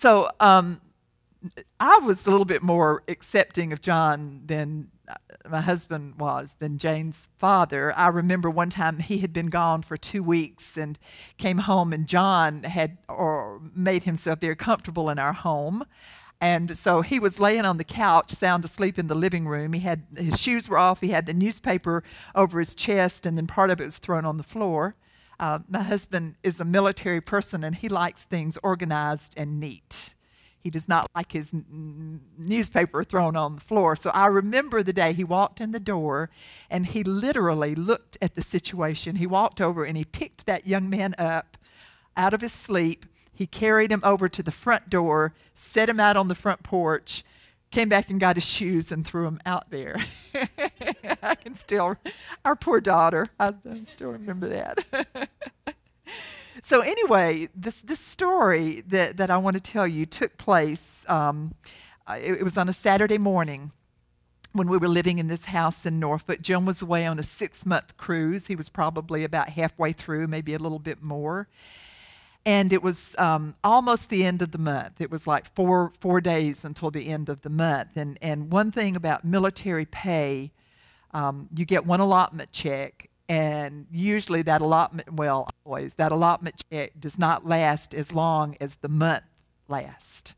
So 0.00 0.30
um, 0.40 0.80
I 1.78 1.98
was 1.98 2.26
a 2.26 2.30
little 2.30 2.46
bit 2.46 2.62
more 2.62 3.02
accepting 3.06 3.70
of 3.70 3.82
John 3.82 4.40
than 4.46 4.88
uh, 5.06 5.16
my 5.46 5.60
husband 5.60 6.18
was, 6.18 6.56
than 6.58 6.78
Jane's 6.78 7.28
father. 7.36 7.92
I 7.94 8.08
remember 8.08 8.48
one 8.48 8.70
time 8.70 8.96
he 8.96 9.18
had 9.18 9.34
been 9.34 9.48
gone 9.48 9.82
for 9.82 9.98
two 9.98 10.22
weeks 10.22 10.78
and 10.78 10.98
came 11.36 11.58
home, 11.58 11.92
and 11.92 12.06
John 12.06 12.62
had 12.62 12.96
or 13.10 13.60
made 13.76 14.04
himself 14.04 14.40
very 14.40 14.56
comfortable 14.56 15.10
in 15.10 15.18
our 15.18 15.34
home. 15.34 15.84
And 16.40 16.78
so 16.78 17.02
he 17.02 17.18
was 17.18 17.38
laying 17.38 17.66
on 17.66 17.76
the 17.76 17.84
couch, 17.84 18.30
sound 18.30 18.64
asleep 18.64 18.98
in 18.98 19.08
the 19.08 19.14
living 19.14 19.46
room. 19.46 19.74
He 19.74 19.80
had 19.80 20.04
his 20.16 20.40
shoes 20.40 20.66
were 20.66 20.78
off. 20.78 21.02
He 21.02 21.08
had 21.08 21.26
the 21.26 21.34
newspaper 21.34 22.04
over 22.34 22.58
his 22.58 22.74
chest, 22.74 23.26
and 23.26 23.36
then 23.36 23.46
part 23.46 23.68
of 23.68 23.82
it 23.82 23.84
was 23.84 23.98
thrown 23.98 24.24
on 24.24 24.38
the 24.38 24.44
floor. 24.44 24.96
Uh, 25.40 25.58
my 25.68 25.82
husband 25.82 26.36
is 26.44 26.60
a 26.60 26.64
military 26.64 27.20
person, 27.20 27.64
and 27.64 27.74
he 27.74 27.88
likes 27.88 28.22
things 28.24 28.58
organized 28.62 29.34
and 29.36 29.58
neat. 29.58 30.14
He 30.60 30.70
does 30.70 30.86
not 30.86 31.06
like 31.16 31.32
his 31.32 31.52
n- 31.52 32.20
newspaper 32.38 33.02
thrown 33.02 33.34
on 33.34 33.56
the 33.56 33.60
floor. 33.60 33.96
So 33.96 34.10
I 34.10 34.26
remember 34.26 34.82
the 34.82 34.92
day 34.92 35.12
he 35.12 35.24
walked 35.24 35.60
in 35.60 35.72
the 35.72 35.80
door 35.80 36.30
and 36.68 36.86
he 36.86 37.02
literally 37.02 37.74
looked 37.74 38.18
at 38.20 38.34
the 38.34 38.42
situation. 38.42 39.16
He 39.16 39.26
walked 39.26 39.58
over 39.58 39.84
and 39.84 39.96
he 39.96 40.04
picked 40.04 40.44
that 40.44 40.66
young 40.66 40.90
man 40.90 41.14
up 41.16 41.56
out 42.14 42.34
of 42.34 42.42
his 42.42 42.52
sleep 42.52 43.06
he 43.40 43.46
carried 43.46 43.90
him 43.90 44.02
over 44.04 44.28
to 44.28 44.42
the 44.42 44.52
front 44.52 44.90
door, 44.90 45.32
set 45.54 45.88
him 45.88 45.98
out 45.98 46.14
on 46.14 46.28
the 46.28 46.34
front 46.34 46.62
porch, 46.62 47.24
came 47.70 47.88
back 47.88 48.10
and 48.10 48.18
got 48.18 48.36
his 48.36 48.44
shoes 48.44 48.90
and 48.90 49.06
threw 49.06 49.24
them 49.24 49.40
out 49.46 49.70
there. 49.70 49.96
I 51.22 51.34
can 51.36 51.54
still, 51.54 51.96
our 52.44 52.56
poor 52.56 52.80
daughter, 52.80 53.28
I, 53.38 53.52
still 53.84 54.10
remember 54.10 54.48
that. 54.48 55.28
so 56.62 56.80
anyway, 56.80 57.48
this 57.54 57.80
this 57.82 58.00
story 58.00 58.82
that 58.88 59.16
that 59.18 59.30
I 59.30 59.36
want 59.38 59.54
to 59.54 59.62
tell 59.62 59.86
you 59.86 60.06
took 60.06 60.36
place. 60.36 61.04
Um, 61.08 61.54
it, 62.08 62.38
it 62.38 62.42
was 62.42 62.56
on 62.56 62.68
a 62.68 62.72
Saturday 62.72 63.18
morning 63.18 63.70
when 64.52 64.68
we 64.68 64.76
were 64.78 64.88
living 64.88 65.18
in 65.18 65.28
this 65.28 65.44
house 65.46 65.86
in 65.86 66.00
Norfolk. 66.00 66.42
Jim 66.42 66.64
was 66.64 66.82
away 66.82 67.06
on 67.06 67.18
a 67.18 67.22
six 67.22 67.64
month 67.64 67.96
cruise. 67.96 68.46
He 68.46 68.56
was 68.56 68.68
probably 68.68 69.22
about 69.22 69.50
halfway 69.50 69.92
through, 69.92 70.26
maybe 70.26 70.54
a 70.54 70.58
little 70.58 70.80
bit 70.80 71.02
more 71.02 71.48
and 72.46 72.72
it 72.72 72.82
was 72.82 73.14
um, 73.18 73.54
almost 73.62 74.08
the 74.08 74.24
end 74.24 74.42
of 74.42 74.50
the 74.50 74.58
month. 74.58 75.00
It 75.00 75.10
was 75.10 75.26
like 75.26 75.54
four 75.54 75.92
four 76.00 76.20
days 76.20 76.64
until 76.64 76.90
the 76.90 77.08
end 77.08 77.28
of 77.28 77.42
the 77.42 77.50
month. 77.50 77.96
And 77.96 78.18
and 78.22 78.50
one 78.50 78.70
thing 78.70 78.96
about 78.96 79.24
military 79.24 79.86
pay, 79.86 80.52
um, 81.12 81.48
you 81.54 81.64
get 81.64 81.84
one 81.86 82.00
allotment 82.00 82.52
check, 82.52 83.10
and 83.28 83.86
usually 83.90 84.42
that 84.42 84.60
allotment, 84.60 85.12
well, 85.12 85.48
always 85.64 85.94
that 85.94 86.12
allotment 86.12 86.62
check 86.72 86.92
does 86.98 87.18
not 87.18 87.46
last 87.46 87.94
as 87.94 88.12
long 88.12 88.56
as 88.60 88.76
the 88.76 88.88
month 88.88 89.24
lasts. 89.68 90.34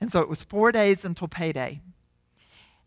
And 0.00 0.10
so 0.10 0.20
it 0.20 0.28
was 0.28 0.42
four 0.42 0.72
days 0.72 1.04
until 1.04 1.28
payday. 1.28 1.80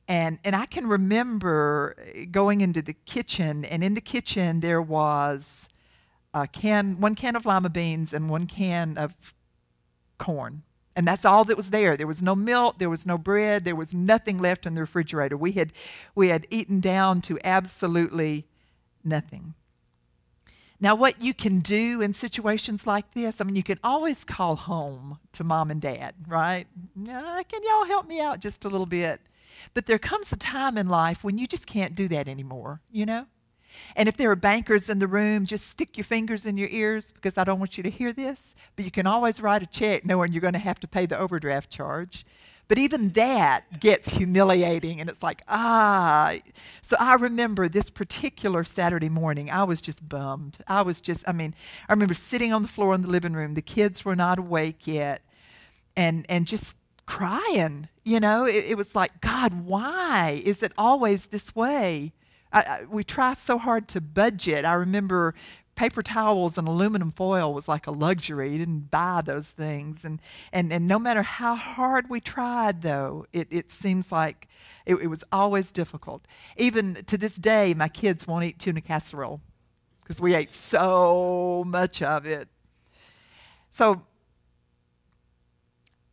And, 0.10 0.40
and 0.44 0.56
I 0.56 0.66
can 0.66 0.88
remember 0.88 1.96
going 2.32 2.62
into 2.62 2.82
the 2.82 2.94
kitchen, 2.94 3.66
and 3.66 3.84
in 3.84 3.94
the 3.94 4.02
kitchen 4.02 4.62
there 4.62 4.82
was 4.82 5.70
a 6.34 6.48
can, 6.48 7.00
one 7.00 7.16
can 7.16 7.36
of 7.36 7.46
lima 7.46 7.70
beans 7.70 8.14
and 8.14 8.30
one 8.30 8.48
can 8.48 8.98
of 8.98 9.16
corn. 10.18 10.64
And 10.96 11.08
that's 11.08 11.26
all 11.26 11.44
that 11.44 11.58
was 11.58 11.70
there. 11.70 11.96
There 11.96 12.08
was 12.08 12.24
no 12.24 12.36
milk, 12.36 12.80
there 12.80 12.90
was 12.90 13.06
no 13.06 13.20
bread, 13.20 13.66
there 13.66 13.76
was 13.76 13.94
nothing 13.94 14.40
left 14.40 14.66
in 14.66 14.74
the 14.74 14.82
refrigerator. 14.82 15.38
We 15.38 15.52
had, 15.52 15.72
we 16.16 16.30
had 16.30 16.48
eaten 16.50 16.80
down 16.80 17.22
to 17.22 17.38
absolutely 17.44 18.48
nothing. 19.04 19.54
Now, 20.80 20.96
what 20.96 21.22
you 21.22 21.34
can 21.34 21.60
do 21.60 22.02
in 22.02 22.14
situations 22.14 22.86
like 22.86 23.14
this, 23.14 23.42
I 23.42 23.44
mean, 23.44 23.56
you 23.56 23.64
can 23.64 23.80
always 23.84 24.24
call 24.24 24.56
home 24.56 25.20
to 25.34 25.44
mom 25.44 25.72
and 25.72 25.82
dad, 25.82 26.14
right? 26.28 26.68
Can 26.96 27.62
y'all 27.64 27.86
help 27.86 28.08
me 28.08 28.20
out 28.20 28.42
just 28.42 28.66
a 28.66 28.70
little 28.70 28.86
bit? 28.86 29.20
But 29.74 29.88
there 29.88 29.98
comes 29.98 30.32
a 30.32 30.36
time 30.36 30.78
in 30.78 30.88
life 30.88 31.24
when 31.24 31.38
you 31.40 31.48
just 31.48 31.66
can't 31.66 31.96
do 31.96 32.08
that 32.10 32.28
anymore, 32.28 32.82
you 32.92 33.06
know? 33.08 33.26
And 33.96 34.10
if 34.10 34.18
there 34.18 34.32
are 34.32 34.36
bankers 34.36 34.90
in 34.90 35.00
the 35.00 35.08
room, 35.08 35.46
just 35.46 35.68
stick 35.68 35.98
your 35.98 36.04
fingers 36.04 36.46
in 36.46 36.58
your 36.58 36.70
ears 36.70 37.12
because 37.12 37.38
I 37.38 37.44
don't 37.44 37.60
want 37.60 37.78
you 37.78 37.84
to 37.84 37.90
hear 37.90 38.14
this. 38.14 38.56
But 38.76 38.86
you 38.86 38.92
can 38.92 39.08
always 39.08 39.42
write 39.42 39.64
a 39.64 39.68
check 39.68 40.06
knowing 40.06 40.32
you're 40.32 40.42
going 40.42 40.54
to 40.54 40.60
have 40.60 40.80
to 40.82 40.88
pay 40.88 41.06
the 41.06 41.18
overdraft 41.18 41.70
charge. 41.70 42.26
But 42.68 42.78
even 42.78 43.10
that 43.12 43.80
gets 43.80 44.10
humiliating, 44.10 45.00
and 45.00 45.10
it's 45.10 45.24
like, 45.24 45.42
ah. 45.48 46.36
So 46.82 46.98
I 47.00 47.16
remember 47.16 47.70
this 47.70 47.90
particular 47.90 48.66
Saturday 48.66 49.08
morning, 49.08 49.50
I 49.50 49.64
was 49.64 49.82
just 49.82 50.08
bummed. 50.08 50.58
I 50.68 50.82
was 50.82 51.00
just, 51.00 51.28
I 51.30 51.32
mean, 51.32 51.56
I 51.88 51.94
remember 51.94 52.14
sitting 52.14 52.52
on 52.52 52.64
the 52.64 52.68
floor 52.68 52.94
in 52.94 53.04
the 53.04 53.10
living 53.10 53.34
room. 53.34 53.54
The 53.54 53.62
kids 53.62 54.04
were 54.04 54.18
not 54.18 54.38
awake 54.38 54.86
yet, 54.86 55.22
and, 55.96 56.26
and 56.28 56.46
just 56.46 56.76
crying. 57.06 57.88
You 58.04 58.20
know, 58.20 58.46
it, 58.46 58.66
it 58.66 58.78
was 58.78 58.96
like, 58.96 59.22
God, 59.22 59.66
why 59.66 60.42
is 60.44 60.62
it 60.62 60.74
always 60.78 61.28
this 61.28 61.56
way? 61.56 62.12
I, 62.52 62.60
I, 62.62 62.86
we 62.90 63.04
try 63.04 63.34
so 63.34 63.58
hard 63.58 63.88
to 63.90 64.02
budget. 64.02 64.66
I 64.66 64.74
remember 64.74 65.36
paper 65.76 66.02
towels 66.02 66.58
and 66.58 66.68
aluminum 66.68 67.12
foil 67.12 67.54
was 67.54 67.68
like 67.68 67.88
a 67.88 67.92
luxury. 67.92 68.52
You 68.52 68.58
didn't 68.58 68.90
buy 68.92 69.22
those 69.24 69.52
things. 69.52 70.04
And, 70.04 70.20
and, 70.52 70.74
and 70.74 70.88
no 70.88 70.98
matter 71.00 71.22
how 71.22 71.56
hard 71.56 72.10
we 72.10 72.20
tried, 72.20 72.82
though, 72.82 73.28
it, 73.32 73.48
it 73.52 73.70
seems 73.72 74.12
like 74.12 74.48
it, 74.86 74.96
it 74.96 75.08
was 75.08 75.24
always 75.32 75.72
difficult. 75.72 76.26
Even 76.58 76.96
to 77.06 77.18
this 77.18 77.36
day, 77.36 77.74
my 77.76 77.88
kids 77.88 78.28
won't 78.28 78.44
eat 78.44 78.60
tuna 78.60 78.82
casserole 78.82 79.40
because 80.02 80.20
we 80.20 80.34
ate 80.34 80.56
so 80.56 81.64
much 81.68 82.02
of 82.02 82.26
it. 82.26 82.50
So 83.72 84.02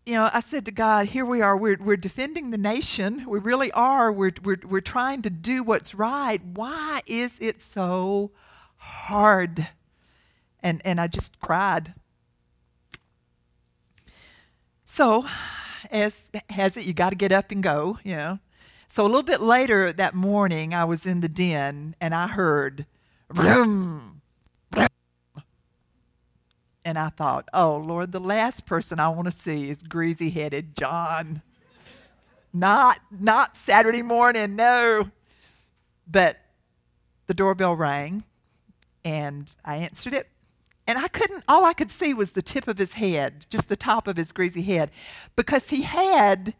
you 0.06 0.14
know, 0.14 0.28
I 0.32 0.40
said 0.40 0.66
to 0.66 0.70
God, 0.70 1.06
here 1.06 1.24
we 1.24 1.40
are, 1.40 1.56
we're, 1.56 1.78
we're 1.80 1.96
defending 1.96 2.50
the 2.50 2.58
nation. 2.58 3.24
We 3.26 3.38
really 3.38 3.72
are. 3.72 4.12
We're, 4.12 4.32
we're, 4.42 4.60
we're 4.62 4.80
trying 4.80 5.22
to 5.22 5.30
do 5.30 5.62
what's 5.62 5.94
right. 5.94 6.44
Why 6.44 7.00
is 7.06 7.38
it 7.40 7.62
so 7.62 8.30
hard? 8.76 9.68
And, 10.62 10.82
and 10.84 11.00
I 11.00 11.06
just 11.06 11.40
cried. 11.40 11.94
So, 14.84 15.26
as 15.90 16.30
has 16.50 16.76
it, 16.76 16.86
you 16.86 16.92
got 16.92 17.10
to 17.10 17.16
get 17.16 17.32
up 17.32 17.50
and 17.50 17.62
go, 17.62 17.98
you 18.04 18.14
know. 18.14 18.38
So 18.88 19.04
a 19.04 19.08
little 19.08 19.22
bit 19.22 19.40
later 19.40 19.92
that 19.92 20.14
morning, 20.14 20.74
I 20.74 20.84
was 20.84 21.06
in 21.06 21.20
the 21.20 21.28
den 21.28 21.96
and 22.00 22.14
I 22.14 22.28
heard, 22.28 22.86
vroom. 23.30 24.20
And 26.84 26.98
I 26.98 27.08
thought, 27.08 27.48
oh, 27.54 27.76
Lord, 27.76 28.12
the 28.12 28.20
last 28.20 28.66
person 28.66 29.00
I 29.00 29.08
want 29.08 29.26
to 29.26 29.32
see 29.32 29.70
is 29.70 29.82
greasy 29.82 30.30
headed 30.30 30.76
John. 30.76 31.42
not, 32.52 33.00
not 33.10 33.56
Saturday 33.56 34.02
morning, 34.02 34.56
no. 34.56 35.10
But 36.06 36.38
the 37.26 37.34
doorbell 37.34 37.74
rang 37.74 38.24
and 39.04 39.54
I 39.64 39.76
answered 39.76 40.14
it. 40.14 40.28
And 40.86 40.98
I 40.98 41.08
couldn't, 41.08 41.44
all 41.48 41.64
I 41.64 41.72
could 41.72 41.90
see 41.90 42.12
was 42.12 42.32
the 42.32 42.42
tip 42.42 42.68
of 42.68 42.76
his 42.76 42.92
head, 42.92 43.46
just 43.48 43.70
the 43.70 43.76
top 43.76 44.06
of 44.06 44.18
his 44.18 44.32
greasy 44.32 44.60
head, 44.60 44.90
because 45.34 45.70
he 45.70 45.82
had 45.82 46.54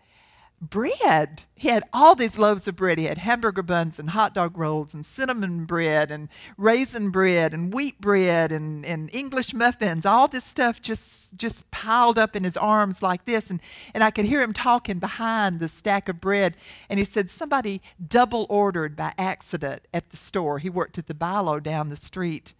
bread. 0.70 1.44
He 1.54 1.68
had 1.68 1.84
all 1.92 2.14
these 2.14 2.38
loaves 2.38 2.66
of 2.68 2.76
bread. 2.76 2.98
He 2.98 3.04
had 3.04 3.18
hamburger 3.18 3.62
buns 3.62 3.98
and 3.98 4.10
hot 4.10 4.34
dog 4.34 4.58
rolls 4.58 4.94
and 4.94 5.04
cinnamon 5.04 5.64
bread 5.64 6.10
and 6.10 6.28
raisin 6.56 7.10
bread 7.10 7.54
and 7.54 7.72
wheat 7.72 8.00
bread 8.00 8.52
and, 8.52 8.84
and 8.84 9.12
English 9.14 9.54
muffins. 9.54 10.04
All 10.04 10.28
this 10.28 10.44
stuff 10.44 10.82
just 10.82 11.36
just 11.36 11.70
piled 11.70 12.18
up 12.18 12.36
in 12.36 12.44
his 12.44 12.56
arms 12.56 13.02
like 13.02 13.24
this. 13.24 13.50
And, 13.50 13.60
and 13.94 14.02
I 14.02 14.10
could 14.10 14.24
hear 14.24 14.42
him 14.42 14.52
talking 14.52 14.98
behind 14.98 15.60
the 15.60 15.68
stack 15.68 16.08
of 16.08 16.20
bread. 16.20 16.56
And 16.88 16.98
he 16.98 17.04
said, 17.04 17.30
Somebody 17.30 17.82
double 18.06 18.46
ordered 18.48 18.96
by 18.96 19.12
accident 19.18 19.82
at 19.92 20.10
the 20.10 20.16
store. 20.16 20.58
He 20.58 20.70
worked 20.70 20.98
at 20.98 21.06
the 21.06 21.14
Bi-Lo 21.14 21.60
down 21.60 21.88
the 21.88 21.96
street. 21.96 22.54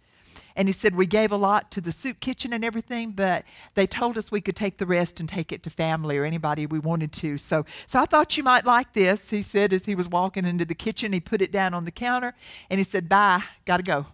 And 0.55 0.67
he 0.67 0.71
said, 0.71 0.95
We 0.95 1.05
gave 1.05 1.31
a 1.31 1.37
lot 1.37 1.71
to 1.71 1.81
the 1.81 1.91
soup 1.91 2.19
kitchen 2.19 2.53
and 2.53 2.63
everything, 2.63 3.11
but 3.11 3.43
they 3.73 3.87
told 3.87 4.17
us 4.17 4.31
we 4.31 4.41
could 4.41 4.55
take 4.55 4.77
the 4.77 4.85
rest 4.85 5.19
and 5.19 5.27
take 5.27 5.51
it 5.51 5.63
to 5.63 5.69
family 5.69 6.17
or 6.17 6.25
anybody 6.25 6.65
we 6.65 6.79
wanted 6.79 7.11
to. 7.13 7.37
So, 7.37 7.65
so 7.87 7.99
I 7.99 8.05
thought 8.05 8.37
you 8.37 8.43
might 8.43 8.65
like 8.65 8.93
this, 8.93 9.29
he 9.29 9.41
said 9.41 9.73
as 9.73 9.85
he 9.85 9.95
was 9.95 10.09
walking 10.09 10.45
into 10.45 10.65
the 10.65 10.75
kitchen. 10.75 11.13
He 11.13 11.19
put 11.19 11.41
it 11.41 11.51
down 11.51 11.73
on 11.73 11.85
the 11.85 11.91
counter 11.91 12.33
and 12.69 12.79
he 12.79 12.83
said, 12.83 13.09
Bye, 13.09 13.43
gotta 13.65 13.83
go. 13.83 14.07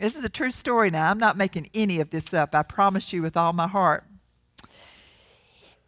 This 0.00 0.16
is 0.16 0.24
a 0.24 0.28
true 0.28 0.50
story 0.50 0.90
now. 0.90 1.10
I'm 1.10 1.18
not 1.18 1.36
making 1.36 1.70
any 1.74 2.00
of 2.00 2.10
this 2.10 2.34
up. 2.34 2.54
I 2.54 2.62
promise 2.62 3.12
you 3.12 3.22
with 3.22 3.36
all 3.36 3.52
my 3.52 3.68
heart. 3.68 4.04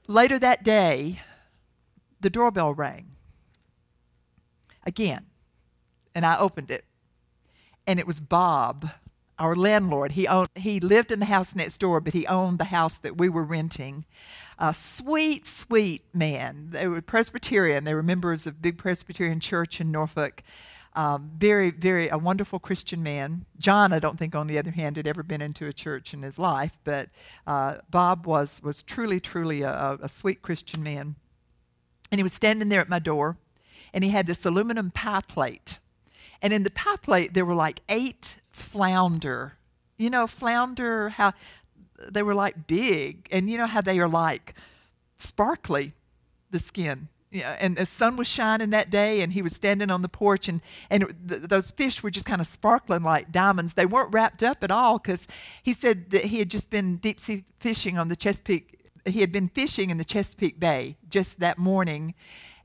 Later 0.07 0.39
that 0.39 0.63
day, 0.63 1.21
the 2.21 2.31
doorbell 2.31 2.75
rang 2.75 3.09
again, 4.85 5.27
and 6.15 6.25
I 6.25 6.39
opened 6.39 6.71
it 6.71 6.85
and 7.87 7.99
it 7.99 8.07
was 8.07 8.21
Bob, 8.21 8.91
our 9.39 9.55
landlord. 9.55 10.13
He 10.13 10.27
owned, 10.27 10.49
he 10.55 10.81
lived 10.81 11.11
in 11.11 11.19
the 11.19 11.27
house 11.27 11.55
next 11.55 11.79
door, 11.79 12.01
but 12.01 12.13
he 12.13 12.27
owned 12.27 12.59
the 12.59 12.65
house 12.65 12.99
that 12.99 13.17
we 13.17 13.29
were 13.29 13.43
renting. 13.43 14.05
A 14.59 14.73
sweet, 14.73 15.47
sweet 15.47 16.03
man. 16.15 16.69
They 16.71 16.87
were 16.87 17.03
Presbyterian. 17.03 17.85
They 17.85 17.95
were 17.95 18.03
members 18.03 18.47
of 18.47 18.63
big 18.63 18.79
Presbyterian 18.79 19.41
church 19.41 19.81
in 19.81 19.91
Norfolk. 19.91 20.43
Um, 20.97 21.33
very, 21.37 21.73
very 21.73 22.09
a 22.09 22.19
wonderful 22.19 22.61
Christian 22.61 23.03
man. 23.03 23.47
John, 23.59 23.93
I 23.93 23.99
don't 23.99 24.17
think, 24.17 24.37
on 24.37 24.47
the 24.47 24.59
other 24.59 24.71
hand, 24.71 24.97
had 24.97 25.09
ever 25.09 25.25
been 25.25 25.43
into 25.43 25.67
a 25.67 25.73
church 25.73 26.15
in 26.15 26.23
his 26.23 26.39
life, 26.39 26.71
but 26.85 27.09
uh, 27.49 27.79
Bob 27.91 28.27
was 28.27 28.63
was 28.63 28.85
truly, 28.85 29.19
truly 29.19 29.63
a, 29.63 29.99
a 30.01 30.09
sweet 30.09 30.41
Christian 30.41 30.85
man. 30.85 31.17
And 32.13 32.21
he 32.21 32.23
was 32.23 32.33
standing 32.33 32.69
there 32.69 32.81
at 32.81 32.89
my 32.89 33.01
door, 33.01 33.39
and 33.93 34.05
he 34.05 34.11
had 34.11 34.27
this 34.27 34.45
aluminum 34.45 34.93
pie 34.93 35.23
plate 35.27 35.81
and 36.45 36.53
in 36.53 36.63
the 36.63 36.71
pie 36.71 36.97
plate, 36.97 37.33
there 37.33 37.47
were 37.47 37.55
like 37.55 37.81
eight 37.89 38.37
flounder. 38.51 39.57
You 39.97 40.11
know, 40.11 40.27
flounder, 40.27 41.09
how 41.09 41.33
they 42.11 42.23
were 42.23 42.35
like 42.35 42.67
big. 42.67 43.27
And 43.33 43.49
you 43.49 43.57
know 43.57 43.67
how 43.67 43.81
they 43.81 43.99
are 43.99 44.09
like 44.09 44.53
sparkly, 45.17 45.95
the 46.51 46.59
skin. 46.59 47.09
Yeah, 47.31 47.57
and 47.59 47.77
the 47.77 47.87
sun 47.87 48.17
was 48.17 48.29
shining 48.29 48.71
that 48.71 48.91
day, 48.91 49.23
and 49.23 49.33
he 49.33 49.41
was 49.41 49.57
standing 49.57 49.91
on 49.91 50.03
the 50.03 50.09
porch, 50.09 50.47
and, 50.47 50.61
and 50.89 51.13
th- 51.27 51.43
those 51.43 51.73
fish 51.73 52.01
were 52.01 52.11
just 52.11 52.27
kind 52.27 52.41
of 52.41 52.47
sparkling 52.47 53.03
like 53.03 53.33
diamonds. 53.33 53.75
They 53.75 53.87
weren't 53.87 54.13
wrapped 54.13 54.43
up 54.43 54.63
at 54.63 54.71
all 54.71 54.99
because 54.99 55.27
he 55.63 55.73
said 55.73 56.11
that 56.11 56.27
he 56.27 56.39
had 56.39 56.51
just 56.51 56.71
been 56.71 56.99
deep 56.99 57.19
sea 57.19 57.45
fishing 57.59 57.99
on 57.99 58.09
the 58.09 58.17
Chesapeake. 58.17 58.79
He 59.07 59.21
had 59.21 59.33
been 59.33 59.49
fishing 59.49 59.91
in 59.91 59.97
the 59.97 60.05
Chesapeake 60.05 60.61
Bay 60.61 60.97
just 61.09 61.41
that 61.41 61.59
morning, 61.59 62.15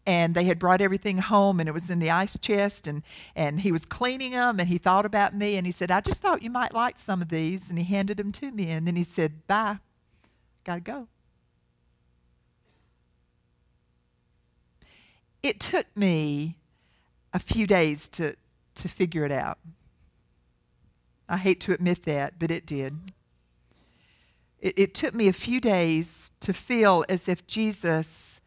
and 0.10 0.34
they 0.34 0.45
had 0.45 0.58
brought 0.58 0.82
everything 0.82 1.19
home 1.19 1.60
and 1.60 1.69
it 1.69 1.72
was 1.72 1.88
in 1.88 2.00
the 2.00 2.10
ice 2.10 2.36
chest 2.39 2.88
and, 2.88 3.04
and 3.36 3.60
he 3.60 3.72
was 3.72 3.86
cleaning 3.86 4.32
them 4.32 4.60
and 4.60 4.67
he 4.67 4.80
thought 4.80 5.06
about 5.06 5.36
me 5.36 5.56
and 5.56 5.67
he 5.67 5.72
said 5.72 5.91
i 5.91 6.02
just 6.02 6.19
thought 6.19 6.41
you 6.41 6.50
might 6.50 6.74
like 6.74 6.98
some 6.98 7.22
of 7.22 7.30
these 7.30 7.69
and 7.69 7.78
he 7.78 7.86
handed 7.86 8.17
them 8.17 8.32
to 8.32 8.50
me 8.50 8.72
and 8.72 8.88
then 8.88 8.95
he 8.95 9.04
said 9.04 9.45
bye. 9.45 9.78
Gotta 10.63 10.82
go. 10.82 11.08
It 15.43 15.60
took 15.60 15.86
me 15.95 16.58
a 17.32 17.39
few 17.39 17.67
days 17.67 18.08
to, 18.10 18.36
to 18.76 18.88
figure 18.88 19.26
it 19.26 19.32
out. 19.32 19.60
I 21.30 21.38
hate 21.38 21.60
to 21.62 21.74
admit 21.74 22.04
that 22.06 22.39
but 22.39 22.50
it 22.50 22.65
did. 22.65 22.98
It, 24.60 24.74
it 24.76 24.93
took 24.95 25.13
me 25.13 25.28
a 25.28 25.34
few 25.34 25.62
days 25.62 26.32
to 26.39 26.52
feel 26.52 27.06
as 27.08 27.30
if 27.30 27.45
jesus 27.45 28.38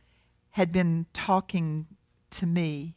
had 0.53 0.73
been 0.73 1.07
talking 1.13 1.87
to 2.31 2.47
me 2.47 2.95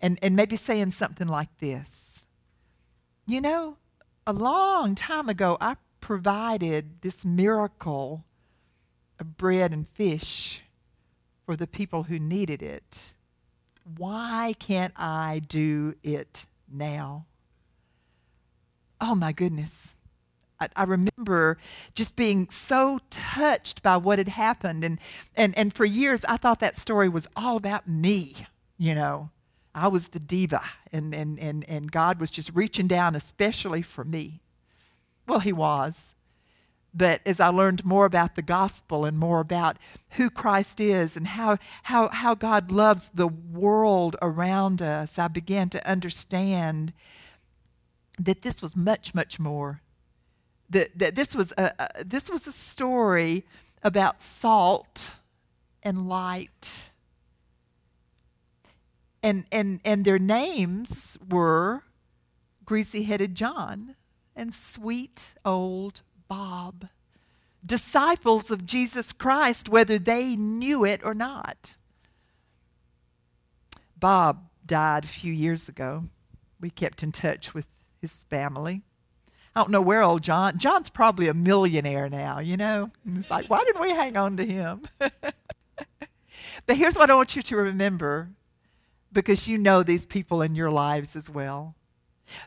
and, 0.00 0.18
and 0.22 0.36
maybe 0.36 0.56
saying 0.56 0.92
something 0.92 1.28
like 1.28 1.58
this 1.58 2.20
You 3.26 3.40
know, 3.40 3.76
a 4.26 4.32
long 4.32 4.94
time 4.94 5.28
ago, 5.28 5.56
I 5.60 5.76
provided 6.00 7.02
this 7.02 7.24
miracle 7.24 8.24
of 9.18 9.36
bread 9.36 9.72
and 9.72 9.88
fish 9.88 10.62
for 11.44 11.56
the 11.56 11.66
people 11.66 12.04
who 12.04 12.18
needed 12.18 12.62
it. 12.62 13.14
Why 13.96 14.54
can't 14.58 14.92
I 14.96 15.40
do 15.48 15.94
it 16.02 16.46
now? 16.70 17.26
Oh 19.00 19.14
my 19.14 19.32
goodness. 19.32 19.95
I, 20.58 20.84
remember 20.84 21.58
just 21.94 22.16
being 22.16 22.48
so 22.48 23.00
touched 23.10 23.82
by 23.82 23.96
what 23.98 24.18
had 24.18 24.28
happened. 24.28 24.84
And, 24.84 24.98
and, 25.36 25.56
and 25.56 25.72
for 25.72 25.84
years, 25.84 26.24
I 26.26 26.36
thought 26.36 26.60
that 26.60 26.76
story 26.76 27.08
was 27.08 27.28
all 27.36 27.56
about 27.56 27.86
me, 27.86 28.46
you 28.78 28.94
know. 28.94 29.30
I 29.74 29.88
was 29.88 30.08
the 30.08 30.20
diva, 30.20 30.62
and, 30.90 31.14
and, 31.14 31.38
and, 31.38 31.62
and 31.68 31.92
God 31.92 32.18
was 32.18 32.30
just 32.30 32.50
reaching 32.54 32.86
down, 32.86 33.14
especially 33.14 33.82
for 33.82 34.04
me. 34.04 34.40
Well, 35.26 35.40
He 35.40 35.52
was. 35.52 36.14
But 36.94 37.20
as 37.26 37.40
I 37.40 37.48
learned 37.48 37.84
more 37.84 38.06
about 38.06 38.36
the 38.36 38.42
gospel 38.42 39.04
and 39.04 39.18
more 39.18 39.40
about 39.40 39.76
who 40.12 40.30
Christ 40.30 40.80
is 40.80 41.14
and 41.14 41.26
how, 41.26 41.58
how, 41.82 42.08
how 42.08 42.34
God 42.34 42.70
loves 42.70 43.10
the 43.12 43.28
world 43.28 44.16
around 44.22 44.80
us, 44.80 45.18
I 45.18 45.28
began 45.28 45.68
to 45.70 45.86
understand 45.86 46.94
that 48.18 48.40
this 48.40 48.62
was 48.62 48.74
much, 48.74 49.14
much 49.14 49.38
more 49.38 49.82
that, 50.70 50.98
that 50.98 51.14
this, 51.14 51.34
was 51.34 51.52
a, 51.56 51.72
a, 51.78 52.04
this 52.04 52.30
was 52.30 52.46
a 52.46 52.52
story 52.52 53.44
about 53.82 54.20
salt 54.20 55.14
and 55.82 56.08
light. 56.08 56.82
And, 59.22 59.44
and, 59.50 59.80
and 59.84 60.04
their 60.04 60.18
names 60.18 61.18
were 61.28 61.82
Greasy 62.64 63.04
Headed 63.04 63.34
John 63.34 63.94
and 64.34 64.52
Sweet 64.52 65.34
Old 65.44 66.02
Bob, 66.28 66.88
disciples 67.64 68.50
of 68.50 68.66
Jesus 68.66 69.12
Christ, 69.12 69.68
whether 69.68 69.98
they 69.98 70.36
knew 70.36 70.84
it 70.84 71.00
or 71.04 71.14
not. 71.14 71.76
Bob 73.98 74.48
died 74.66 75.04
a 75.04 75.08
few 75.08 75.32
years 75.32 75.68
ago. 75.68 76.04
We 76.60 76.70
kept 76.70 77.02
in 77.02 77.12
touch 77.12 77.54
with 77.54 77.68
his 78.00 78.24
family. 78.24 78.82
I 79.56 79.60
don't 79.60 79.70
know 79.70 79.80
where 79.80 80.02
old 80.02 80.22
John. 80.22 80.58
John's 80.58 80.90
probably 80.90 81.28
a 81.28 81.34
millionaire 81.34 82.10
now, 82.10 82.40
you 82.40 82.58
know. 82.58 82.90
And 83.06 83.16
it's 83.16 83.30
like, 83.30 83.48
why 83.48 83.64
didn't 83.64 83.80
we 83.80 83.90
hang 83.90 84.14
on 84.14 84.36
to 84.36 84.44
him? 84.44 84.82
but 84.98 86.76
here's 86.76 86.94
what 86.94 87.08
I 87.08 87.14
want 87.14 87.34
you 87.36 87.40
to 87.40 87.56
remember, 87.56 88.28
because 89.10 89.48
you 89.48 89.56
know 89.56 89.82
these 89.82 90.04
people 90.04 90.42
in 90.42 90.54
your 90.54 90.70
lives 90.70 91.16
as 91.16 91.30
well. 91.30 91.74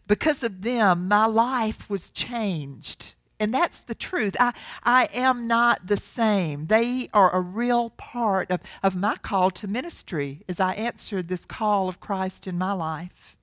Because 0.07 0.43
of 0.43 0.61
them, 0.61 1.07
my 1.07 1.25
life 1.25 1.89
was 1.89 2.11
changed. 2.11 3.15
And 3.39 3.51
that's 3.51 3.81
the 3.81 3.95
truth. 3.95 4.35
I, 4.39 4.53
I 4.83 5.09
am 5.11 5.47
not 5.47 5.87
the 5.87 5.97
same. 5.97 6.67
They 6.67 7.09
are 7.11 7.33
a 7.33 7.41
real 7.41 7.89
part 7.91 8.51
of, 8.51 8.59
of 8.83 8.95
my 8.95 9.15
call 9.15 9.49
to 9.51 9.67
ministry 9.67 10.43
as 10.47 10.59
I 10.59 10.73
answered 10.73 11.27
this 11.27 11.47
call 11.47 11.89
of 11.89 11.99
Christ 11.99 12.45
in 12.45 12.55
my 12.55 12.73
life. 12.73 13.35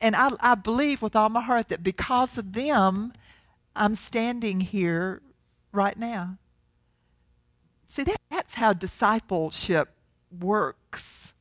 And 0.00 0.16
I, 0.16 0.30
I 0.40 0.54
believe 0.54 1.02
with 1.02 1.14
all 1.14 1.28
my 1.28 1.42
heart 1.42 1.68
that 1.68 1.82
because 1.82 2.38
of 2.38 2.52
them, 2.54 3.12
I'm 3.76 3.94
standing 3.94 4.60
here 4.60 5.20
right 5.72 5.96
now. 5.96 6.38
See, 7.86 8.04
that, 8.04 8.16
that's 8.30 8.54
how 8.54 8.72
discipleship 8.72 9.90
works. 10.40 11.32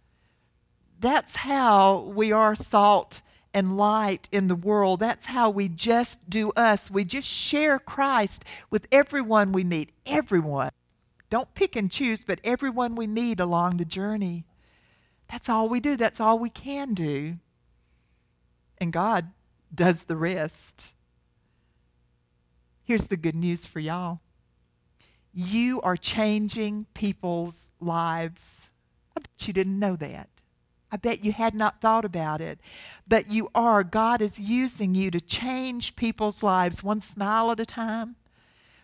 That's 1.00 1.36
how 1.38 2.12
we 2.14 2.32
are 2.32 2.56
salt 2.56 3.22
and 3.54 3.78
light 3.78 4.28
in 4.32 4.48
the 4.48 4.56
world. 4.56 5.00
That's 5.00 5.28
how 5.28 5.50
we 5.50 5.70
just 5.70 6.30
do 6.30 6.52
us. 6.52 6.92
We 6.92 7.04
just 7.04 7.28
share 7.28 7.80
Christ 7.80 8.46
with 8.70 8.88
everyone 8.92 9.52
we 9.52 9.64
meet, 9.64 9.92
everyone, 10.06 10.70
Don't 11.30 11.54
pick 11.54 11.76
and 11.76 11.92
choose, 11.92 12.24
but 12.24 12.40
everyone 12.44 12.96
we 12.96 13.08
meet 13.08 13.40
along 13.40 13.78
the 13.78 13.86
journey. 13.86 14.46
That's 15.32 15.48
all 15.48 15.70
we 15.70 15.80
do. 15.80 15.96
That's 15.96 16.20
all 16.20 16.40
we 16.40 16.50
can 16.50 16.94
do. 16.94 17.38
And 18.80 18.94
God 18.94 19.32
does 19.74 20.04
the 20.04 20.16
rest. 20.16 20.94
Here's 22.84 23.08
the 23.08 23.18
good 23.18 23.36
news 23.36 23.66
for 23.66 23.80
y'all 23.80 24.22
you 25.32 25.80
are 25.82 25.96
changing 25.96 26.88
people's 26.94 27.72
lives. 27.80 28.70
I 29.16 29.22
bet 29.22 29.48
you 29.48 29.54
didn't 29.54 29.80
know 29.80 29.96
that. 29.96 30.30
I 30.92 30.98
bet 30.98 31.24
you 31.24 31.32
had 31.32 31.54
not 31.54 31.82
thought 31.82 32.04
about 32.04 32.42
it. 32.42 32.60
But 33.08 33.32
you 33.32 33.50
are. 33.54 33.84
God 33.84 34.22
is 34.22 34.40
using 34.40 34.96
you 34.96 35.12
to 35.12 35.22
change 35.22 35.96
people's 35.96 36.42
lives 36.42 36.84
one 36.84 37.02
smile 37.02 37.52
at 37.52 37.60
a 37.60 37.66
time, 37.66 38.16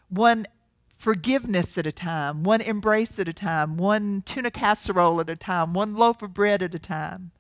one 0.10 0.46
forgiveness 0.96 1.78
at 1.78 1.88
a 1.88 1.92
time, 1.92 2.44
one 2.44 2.62
embrace 2.62 3.20
at 3.20 3.28
a 3.28 3.34
time, 3.34 3.78
one 3.78 4.22
tuna 4.22 4.52
casserole 4.52 5.20
at 5.20 5.30
a 5.30 5.36
time, 5.36 5.74
one 5.74 5.96
loaf 5.96 6.22
of 6.22 6.34
bread 6.34 6.62
at 6.62 6.76
a 6.76 6.80
time, 6.80 7.32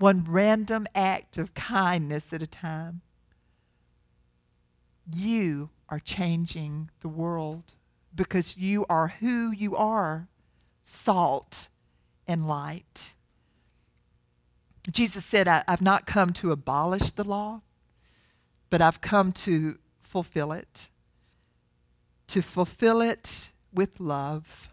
one 0.00 0.24
random 0.26 0.86
act 0.94 1.38
of 1.38 1.54
kindness 1.54 2.32
at 2.32 2.42
a 2.42 2.46
time. 2.46 3.02
You 5.14 5.70
are 5.88 6.00
changing 6.00 6.90
the 7.00 7.08
world 7.08 7.74
because 8.14 8.56
you 8.56 8.84
are 8.88 9.14
who 9.20 9.52
you 9.52 9.76
are 9.76 10.28
salt 10.82 11.68
and 12.26 12.46
light. 12.46 13.14
Jesus 14.90 15.24
said, 15.24 15.46
I, 15.46 15.62
have 15.68 15.82
not 15.82 16.06
come 16.06 16.32
to 16.34 16.50
abolish 16.50 17.12
the 17.12 17.24
law, 17.24 17.60
but 18.70 18.80
I've 18.80 19.00
come 19.00 19.30
to 19.32 19.78
fulfill 20.02 20.50
it 20.50 20.90
to 22.30 22.42
fulfill 22.42 23.00
it 23.00 23.50
with 23.72 23.98
love. 23.98 24.72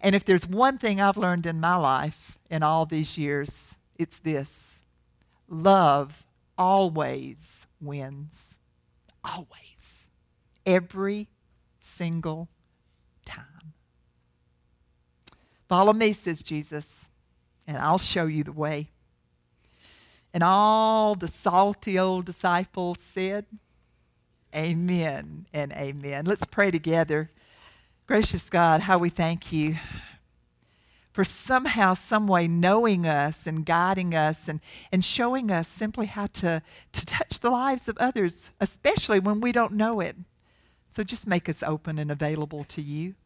And 0.00 0.16
if 0.16 0.24
there's 0.24 0.46
one 0.48 0.78
thing 0.78 1.00
I've 1.00 1.16
learned 1.16 1.46
in 1.46 1.60
my 1.60 1.76
life 1.76 2.38
in 2.50 2.64
all 2.64 2.86
these 2.86 3.16
years, 3.16 3.76
it's 4.00 4.18
this 4.18 4.80
love 5.46 6.24
always 6.56 7.66
wins. 7.82 8.56
Always. 9.22 10.08
Every 10.64 11.28
single 11.80 12.48
time. 13.26 13.74
Follow 15.68 15.92
me, 15.92 16.12
says 16.12 16.42
Jesus, 16.42 17.08
and 17.66 17.76
I'll 17.76 17.98
show 17.98 18.24
you 18.24 18.42
the 18.42 18.52
way. 18.52 18.88
And 20.32 20.42
all 20.42 21.14
the 21.14 21.28
salty 21.28 21.98
old 21.98 22.24
disciples 22.24 23.00
said, 23.00 23.44
Amen 24.54 25.46
and 25.52 25.72
amen. 25.72 26.24
Let's 26.24 26.44
pray 26.44 26.70
together. 26.70 27.30
Gracious 28.06 28.48
God, 28.48 28.80
how 28.80 28.98
we 28.98 29.10
thank 29.10 29.52
you 29.52 29.76
for 31.20 31.24
somehow, 31.24 31.92
some 31.92 32.26
way 32.26 32.48
knowing 32.48 33.06
us 33.06 33.46
and 33.46 33.66
guiding 33.66 34.14
us 34.14 34.48
and, 34.48 34.58
and 34.90 35.04
showing 35.04 35.50
us 35.50 35.68
simply 35.68 36.06
how 36.06 36.26
to, 36.28 36.62
to 36.92 37.04
touch 37.04 37.40
the 37.40 37.50
lives 37.50 37.90
of 37.90 37.98
others, 37.98 38.52
especially 38.58 39.20
when 39.20 39.38
we 39.38 39.52
don't 39.52 39.74
know 39.74 40.00
it. 40.00 40.16
So 40.88 41.04
just 41.04 41.26
make 41.26 41.46
us 41.46 41.62
open 41.62 41.98
and 41.98 42.10
available 42.10 42.64
to 42.64 42.80
you. 42.80 43.16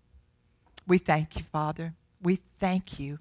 We 0.89 0.99
thank 0.99 1.37
you, 1.37 1.45
Father. 1.53 1.95
We 2.21 2.41
thank 2.59 2.99
you. 2.99 3.21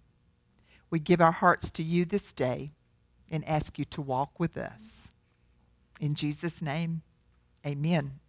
We 0.90 0.98
give 0.98 1.22
our 1.22 1.34
hearts 1.34 1.70
to 1.70 1.84
you 1.84 2.04
this 2.04 2.34
day 2.34 2.72
and 3.30 3.48
ask 3.48 3.78
you 3.78 3.86
to 3.86 4.02
walk 4.02 4.40
with 4.40 4.58
us. 4.58 5.12
In 6.02 6.16
Jesus' 6.16 6.64
name. 6.64 7.04
Amen. 7.64 8.23